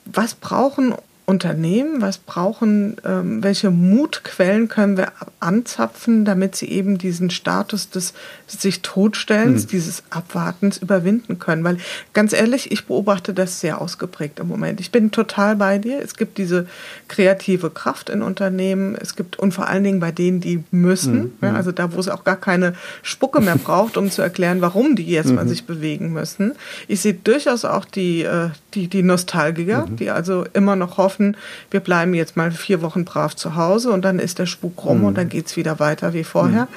[0.05, 0.95] was brauchen
[1.31, 2.03] Unternehmen?
[2.03, 8.15] Was brauchen, ähm, welche Mutquellen können wir anzapfen, damit sie eben diesen Status des
[8.49, 9.69] sich Totstellens, mhm.
[9.69, 11.63] dieses Abwartens überwinden können?
[11.63, 11.79] Weil
[12.15, 14.81] ganz ehrlich, ich beobachte das sehr ausgeprägt im Moment.
[14.81, 16.03] Ich bin total bei dir.
[16.03, 16.67] Es gibt diese
[17.07, 18.97] kreative Kraft in Unternehmen.
[19.01, 21.33] Es gibt und vor allen Dingen bei denen, die müssen, mhm.
[21.43, 24.97] ja, also da, wo es auch gar keine Spucke mehr braucht, um zu erklären, warum
[24.97, 25.49] die jetzt mal mhm.
[25.49, 26.55] sich bewegen müssen.
[26.89, 29.97] Ich sehe durchaus auch die, äh, die, die Nostalgiker, mhm.
[29.97, 31.37] die also immer noch hoffen, hoffen,
[31.71, 34.99] wir bleiben jetzt mal vier Wochen brav zu Hause und dann ist der Spuk rum
[34.99, 35.05] mhm.
[35.05, 36.63] und dann geht es wieder weiter wie vorher.
[36.63, 36.69] Mhm.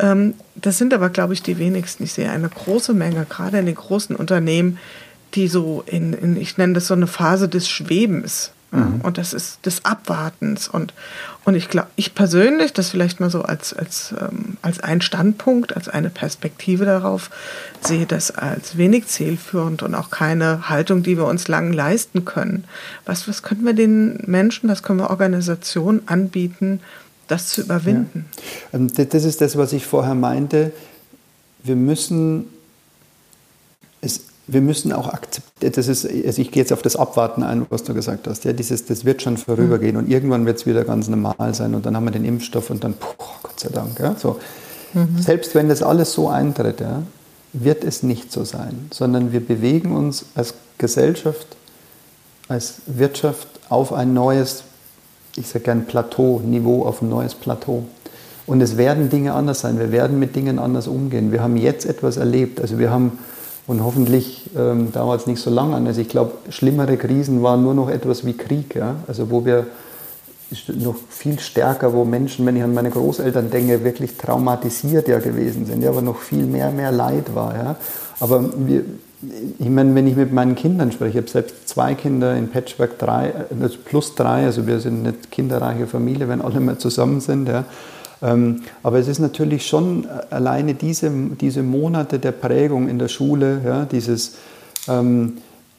[0.00, 2.04] Ähm, das sind aber, glaube ich, die wenigsten.
[2.04, 4.78] Ich sehe eine große Menge, gerade in den großen Unternehmen,
[5.34, 9.00] die so in, in ich nenne das so eine Phase des Schwebens Mhm.
[9.02, 10.68] Und das ist des Abwartens.
[10.68, 10.92] Und,
[11.44, 15.76] und ich glaube, ich persönlich, das vielleicht mal so als, als, ähm, als ein Standpunkt,
[15.76, 17.30] als eine Perspektive darauf,
[17.80, 22.64] sehe das als wenig zielführend und auch keine Haltung, die wir uns lang leisten können.
[23.04, 26.80] Was, was können wir den Menschen, was können wir Organisationen anbieten,
[27.28, 28.26] das zu überwinden?
[28.72, 28.80] Ja.
[28.80, 30.72] Ähm, das ist das, was ich vorher meinte.
[31.62, 32.46] Wir müssen
[34.46, 37.84] wir müssen auch akzeptieren, das ist, also ich gehe jetzt auf das Abwarten ein, was
[37.84, 41.08] du gesagt hast, ja, dieses, das wird schon vorübergehen und irgendwann wird es wieder ganz
[41.08, 44.14] normal sein und dann haben wir den Impfstoff und dann, puh, Gott sei Dank, ja,
[44.18, 44.38] so.
[44.92, 45.18] Mhm.
[45.18, 47.02] Selbst wenn das alles so eintritt, ja,
[47.54, 51.46] wird es nicht so sein, sondern wir bewegen uns als Gesellschaft,
[52.48, 54.64] als Wirtschaft auf ein neues,
[55.36, 57.84] ich sage gerne Plateau, Niveau, auf ein neues Plateau.
[58.46, 61.32] Und es werden Dinge anders sein, wir werden mit Dingen anders umgehen.
[61.32, 63.18] Wir haben jetzt etwas erlebt, also wir haben
[63.66, 65.86] und hoffentlich ähm, es nicht so lange an.
[65.86, 68.74] Also ich glaube, schlimmere Krisen waren nur noch etwas wie Krieg.
[68.74, 68.96] Ja?
[69.06, 69.66] Also wo wir
[70.76, 75.66] noch viel stärker, wo Menschen, wenn ich an meine Großeltern denke, wirklich traumatisiert ja gewesen
[75.66, 77.54] sind, ja, aber noch viel mehr, mehr Leid war.
[77.56, 77.76] Ja?
[78.20, 78.84] Aber wir,
[79.58, 82.98] ich meine, wenn ich mit meinen Kindern spreche, ich habe selbst zwei Kinder in Patchwork,
[82.98, 87.48] drei, also plus drei, also wir sind eine kinderreiche Familie, wenn alle mal zusammen sind.
[87.48, 87.64] Ja.
[88.24, 91.10] Ähm, aber es ist natürlich schon äh, alleine diese,
[91.40, 94.36] diese Monate der Prägung in der Schule, ja, dieses,
[94.88, 95.34] ähm,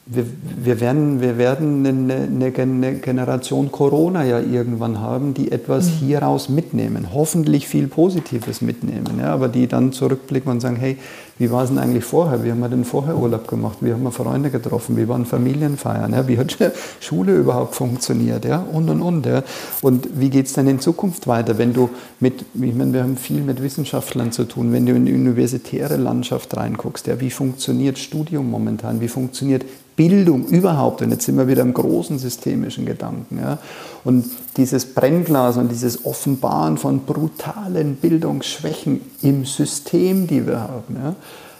[0.05, 0.25] wir,
[0.63, 6.05] wir, werden, wir werden eine, eine, Generation Corona ja irgendwann haben, die etwas mhm.
[6.05, 10.97] hieraus mitnehmen, hoffentlich viel Positives mitnehmen, ja, aber die dann zurückblicken und sagen, hey,
[11.37, 12.45] wie war es denn eigentlich vorher?
[12.45, 13.79] Wie haben wir denn vorher Urlaub gemacht?
[13.81, 14.95] Wie haben wir Freunde getroffen?
[14.95, 16.13] Wie waren Familienfeiern?
[16.13, 16.27] Ja?
[16.29, 16.55] Wie hat
[17.01, 18.45] Schule überhaupt funktioniert?
[18.45, 18.65] Ja?
[18.71, 19.25] Und, und, und.
[19.25, 19.43] Ja?
[19.81, 21.89] Und wie geht es denn in Zukunft weiter, wenn du
[22.21, 25.97] mit, ich meine, wir haben viel mit Wissenschaftlern zu tun, wenn du in die universitäre
[25.97, 27.19] Landschaft reinguckst, ja?
[27.19, 29.01] wie funktioniert Studium momentan?
[29.01, 29.65] Wie funktioniert
[29.97, 31.01] Bildung überhaupt?
[31.01, 33.39] Und jetzt sind wir wieder im großen systemischen Gedanken.
[33.39, 33.57] Ja?
[34.05, 34.25] Und
[34.55, 40.95] dieses Brennglas und dieses Offenbaren von brutalen Bildungsschwächen im System, die wir haben.
[40.95, 41.15] Ja?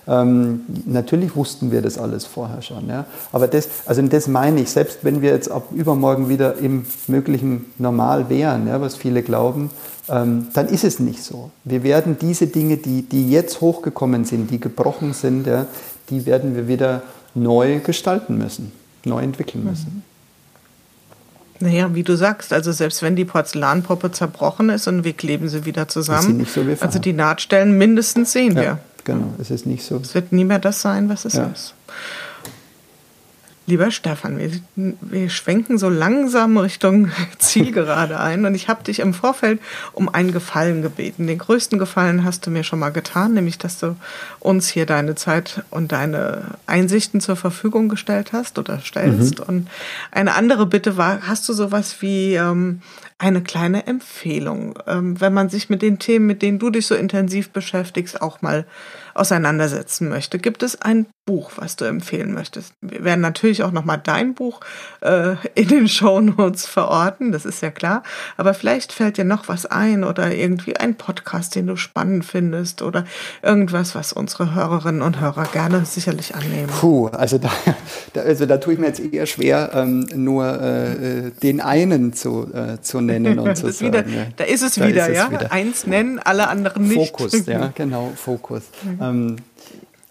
[0.08, 2.88] Ähm, natürlich wussten wir das alles vorher schon.
[2.88, 3.06] Ja?
[3.32, 7.66] Aber das, also das meine ich, selbst wenn wir jetzt ab übermorgen wieder im möglichen
[7.80, 9.72] Normal wären, ja, was viele glauben,
[10.08, 11.50] ähm, dann ist es nicht so.
[11.64, 15.66] Wir werden diese Dinge, die, die jetzt hochgekommen sind, die gebrochen sind, ja,
[16.12, 17.02] die werden wir wieder
[17.34, 18.72] neu gestalten müssen,
[19.04, 20.04] neu entwickeln müssen.
[20.08, 20.15] Mhm.
[21.60, 25.66] Naja, wie du sagst, also selbst wenn die Porzellanpuppe zerbrochen ist und wir kleben sie
[25.66, 28.80] wieder zusammen, sie so also die Nahtstellen mindestens sehen ja, wir.
[29.06, 29.98] Genau, es ist nicht so.
[29.98, 31.46] Es wird nie mehr das sein, was es ja.
[31.46, 31.74] ist.
[33.68, 37.10] Lieber Stefan, wir, wir, schwenken so langsam Richtung
[37.40, 39.60] Zielgerade ein und ich habe dich im Vorfeld
[39.92, 41.26] um einen Gefallen gebeten.
[41.26, 43.96] Den größten Gefallen hast du mir schon mal getan, nämlich dass du
[44.40, 49.40] uns hier deine Zeit und deine Einsichten zur Verfügung gestellt hast oder stellst.
[49.40, 49.46] Mhm.
[49.46, 49.68] Und
[50.12, 52.82] eine andere Bitte war, hast du sowas wie ähm,
[53.18, 56.96] eine kleine Empfehlung, ähm, wenn man sich mit den Themen, mit denen du dich so
[56.96, 58.66] intensiv beschäftigst, auch mal
[59.14, 60.38] auseinandersetzen möchte.
[60.38, 62.74] Gibt es ein Buch, was du empfehlen möchtest?
[62.82, 64.60] Wir werden natürlich auch nochmal dein Buch
[65.00, 68.04] äh, in den Show Notes verorten, das ist ja klar.
[68.36, 72.82] Aber vielleicht fällt dir noch was ein oder irgendwie ein Podcast, den du spannend findest
[72.82, 73.06] oder
[73.42, 76.68] irgendwas, was unsere Hörerinnen und Hörer gerne sicherlich annehmen.
[76.68, 77.50] Puh, also da,
[78.12, 82.12] da also da tue ich mir jetzt eher schwer, ähm, nur äh, äh den einen
[82.12, 83.80] zu, äh, zu nennen und sagen.
[83.80, 84.26] Wieder, ja.
[84.36, 85.32] Da ist es da wieder, ist ja.
[85.32, 85.52] Wieder.
[85.52, 87.12] Eins nennen, alle anderen nicht.
[87.12, 88.64] Fokus, ja, genau, Fokus.
[88.84, 89.00] Mhm.
[89.02, 89.36] Ähm,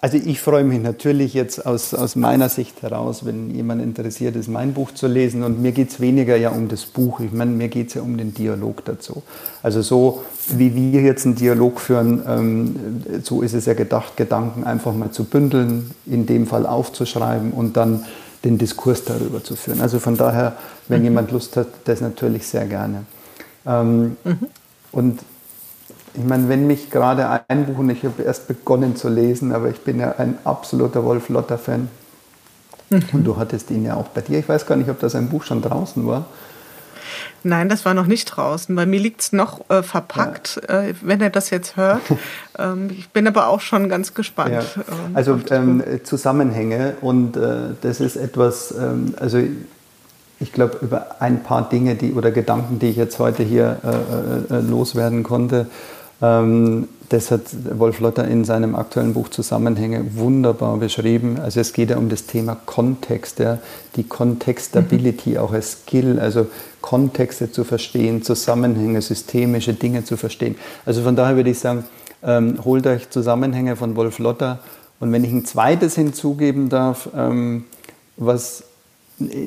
[0.05, 4.49] also ich freue mich natürlich jetzt aus, aus meiner Sicht heraus, wenn jemand interessiert ist,
[4.49, 5.43] mein Buch zu lesen.
[5.43, 8.03] Und mir geht es weniger ja um das Buch, ich meine, mir geht es ja
[8.03, 9.23] um den Dialog dazu.
[9.63, 14.65] Also so wie wir jetzt einen Dialog führen, ähm, so ist es ja gedacht, Gedanken
[14.65, 18.05] einfach mal zu bündeln, in dem Fall aufzuschreiben und dann
[18.45, 19.81] den Diskurs darüber zu führen.
[19.81, 20.57] Also von daher,
[20.89, 21.05] wenn mhm.
[21.05, 23.05] jemand Lust hat, das natürlich sehr gerne.
[23.67, 24.39] Ähm, mhm.
[24.93, 25.21] Und
[26.15, 29.99] ich meine, wenn mich gerade einbuchen, ich habe erst begonnen zu lesen, aber ich bin
[29.99, 31.89] ja ein absoluter Wolf Lotter-Fan.
[32.91, 33.03] Mhm.
[33.13, 34.39] Und du hattest ihn ja auch bei dir.
[34.39, 36.27] Ich weiß gar nicht, ob das ein Buch schon draußen war.
[37.45, 38.75] Nein, das war noch nicht draußen.
[38.75, 40.83] Bei mir liegt es noch äh, verpackt, ja.
[40.83, 42.01] äh, wenn er das jetzt hört.
[42.59, 44.53] ähm, ich bin aber auch schon ganz gespannt.
[44.53, 44.61] Ja.
[44.61, 49.39] Ähm, also ähm, Zusammenhänge und äh, das ist etwas, ähm, also
[50.41, 54.55] ich glaube, über ein paar Dinge die, oder Gedanken, die ich jetzt heute hier äh,
[54.55, 55.67] äh, äh, loswerden konnte,
[56.23, 57.43] ähm, das hat
[57.79, 61.39] Wolf Lotter in seinem aktuellen Buch Zusammenhänge wunderbar beschrieben.
[61.41, 63.59] Also es geht ja um das Thema Kontext, ja,
[63.97, 65.37] die Contextability mhm.
[65.39, 66.47] auch als Skill, also
[66.81, 70.57] Kontexte zu verstehen, Zusammenhänge, systemische Dinge zu verstehen.
[70.87, 71.85] Also von daher würde ich sagen,
[72.23, 74.61] ähm, holt euch Zusammenhänge von Wolf Lotter.
[75.01, 77.65] Und wenn ich ein zweites hinzugeben darf, ähm,
[78.17, 78.65] was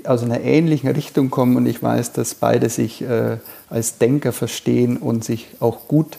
[0.06, 3.38] aus einer ähnlichen Richtung kommen und ich weiß, dass beide sich äh,
[3.70, 6.18] als Denker verstehen und sich auch gut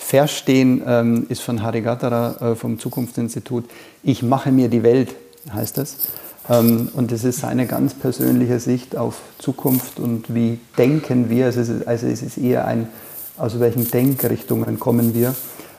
[0.00, 3.64] verstehen, ähm, ist von Hari Gattara äh, vom Zukunftsinstitut.
[4.02, 5.14] Ich mache mir die Welt,
[5.52, 6.08] heißt das.
[6.48, 11.46] Ähm, und das ist seine ganz persönliche Sicht auf Zukunft und wie denken wir.
[11.46, 12.88] Also es ist, also es ist eher ein,
[13.36, 15.34] aus welchen Denkrichtungen kommen wir.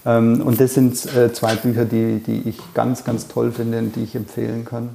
[0.06, 3.96] Ähm, und das sind äh, zwei Bücher, die, die ich ganz, ganz toll finde und
[3.96, 4.90] die ich empfehlen kann.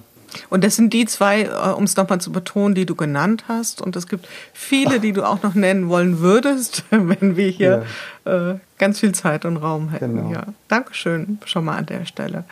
[0.50, 3.80] Und das sind die zwei, äh, um es nochmal zu betonen, die du genannt hast.
[3.80, 7.84] Und es gibt viele, die du auch noch nennen wollen würdest, wenn wir hier
[8.24, 8.50] ja.
[8.50, 10.16] äh, ganz viel Zeit und Raum hätten.
[10.16, 10.32] Genau.
[10.32, 12.44] Ja, Dankeschön schon mal an der Stelle.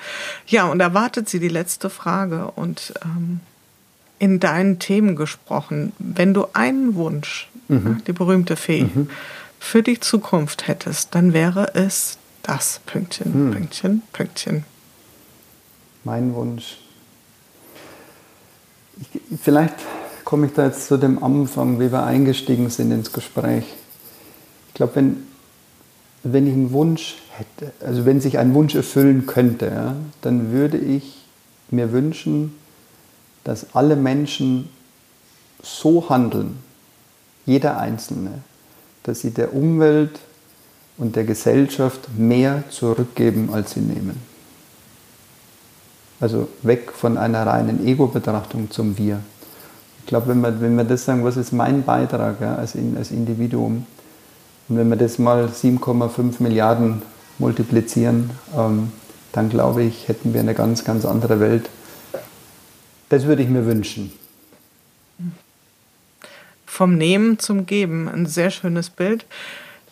[0.46, 2.50] Ja, und erwartet sie die letzte Frage.
[2.54, 3.40] Und ähm,
[4.18, 8.02] in deinen Themen gesprochen, wenn du einen Wunsch, mhm.
[8.06, 9.10] die berühmte Fee, mhm.
[9.58, 13.50] für die Zukunft hättest, dann wäre es das Pünktchen, hm.
[13.50, 14.64] Pünktchen, Pünktchen.
[16.04, 16.76] Mein Wunsch.
[19.00, 19.74] Ich, vielleicht
[20.24, 23.64] komme ich da jetzt zu dem Anfang, wie wir eingestiegen sind ins Gespräch.
[24.68, 25.26] Ich glaube, wenn,
[26.22, 30.78] wenn ich einen Wunsch hätte, also wenn sich ein Wunsch erfüllen könnte, ja, dann würde
[30.78, 31.24] ich
[31.70, 32.54] mir wünschen,
[33.44, 34.68] dass alle Menschen
[35.62, 36.58] so handeln,
[37.46, 38.42] jeder Einzelne,
[39.02, 40.18] dass sie der Umwelt
[40.96, 44.33] und der Gesellschaft mehr zurückgeben, als sie nehmen.
[46.20, 49.20] Also weg von einer reinen Ego-Betrachtung zum Wir.
[50.00, 53.10] Ich glaube, wenn wir, wenn wir das sagen, was ist mein Beitrag ja, als, als
[53.10, 53.86] Individuum,
[54.68, 57.02] und wenn wir das mal 7,5 Milliarden
[57.38, 58.92] multiplizieren, ähm,
[59.32, 61.68] dann glaube ich, hätten wir eine ganz, ganz andere Welt.
[63.08, 64.12] Das würde ich mir wünschen.
[66.64, 69.26] Vom Nehmen zum Geben, ein sehr schönes Bild.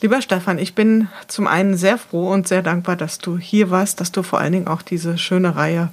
[0.03, 4.00] Lieber Stefan, ich bin zum einen sehr froh und sehr dankbar, dass du hier warst,
[4.00, 5.90] dass du vor allen Dingen auch diese schöne Reihe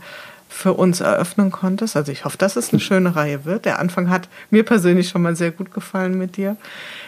[0.50, 1.96] für uns eröffnen konntest.
[1.96, 3.66] Also ich hoffe, dass es eine schöne Reihe wird.
[3.66, 6.58] Der Anfang hat mir persönlich schon mal sehr gut gefallen mit dir.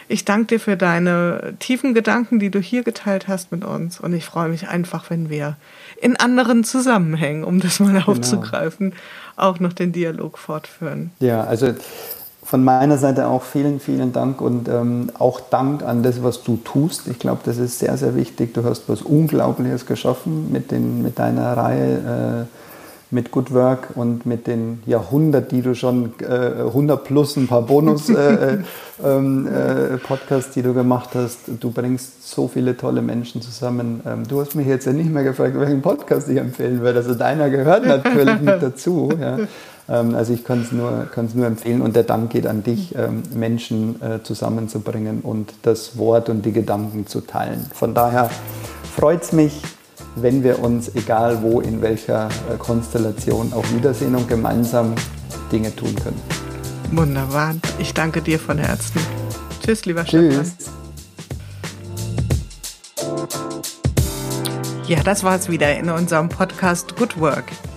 [0.06, 3.98] Ich danke dir für deine tiefen Gedanken, die du hier geteilt hast mit uns.
[3.98, 5.56] Und ich freue mich einfach, wenn wir
[6.00, 8.06] in anderen Zusammenhängen, um das mal genau.
[8.06, 8.92] aufzugreifen,
[9.34, 11.10] auch noch den Dialog fortführen.
[11.18, 11.74] Ja, also
[12.52, 16.58] von meiner Seite auch vielen, vielen Dank und ähm, auch Dank an das, was du
[16.58, 17.08] tust.
[17.08, 18.52] Ich glaube, das ist sehr, sehr wichtig.
[18.52, 22.44] Du hast was Unglaubliches geschaffen mit, den, mit deiner Reihe.
[22.44, 22.56] Äh,
[23.12, 27.60] mit Good Work und mit den Jahrhundert, die du schon, äh, 100 plus ein paar
[27.60, 31.40] Bonus-Podcasts, äh, ähm, äh, die du gemacht hast.
[31.60, 34.00] Du bringst so viele tolle Menschen zusammen.
[34.06, 37.00] Ähm, du hast mich jetzt ja nicht mehr gefragt, welchen Podcast ich empfehlen würde.
[37.00, 39.10] Also deiner gehört natürlich mit dazu.
[39.20, 39.40] Ja.
[39.92, 43.22] Ähm, also ich kann es nur, nur empfehlen und der Dank geht an dich, ähm,
[43.34, 47.66] Menschen äh, zusammenzubringen und das Wort und die Gedanken zu teilen.
[47.74, 48.30] Von daher
[48.96, 49.62] freut es mich,
[50.16, 54.94] wenn wir uns, egal wo, in welcher äh, Konstellation, auch wiedersehen und gemeinsam
[55.50, 56.20] Dinge tun können.
[56.90, 57.54] Wunderbar.
[57.78, 59.00] Ich danke dir von Herzen.
[59.62, 60.34] Tschüss, lieber Tschüss.
[60.34, 60.82] Stefan.
[64.88, 67.44] Ja, das war es wieder in unserem Podcast Good Work,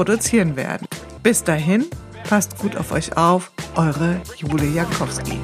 [0.00, 0.86] produzieren werden.
[1.22, 1.84] Bis dahin,
[2.26, 5.38] passt gut auf euch auf, eure Jule Jakowski.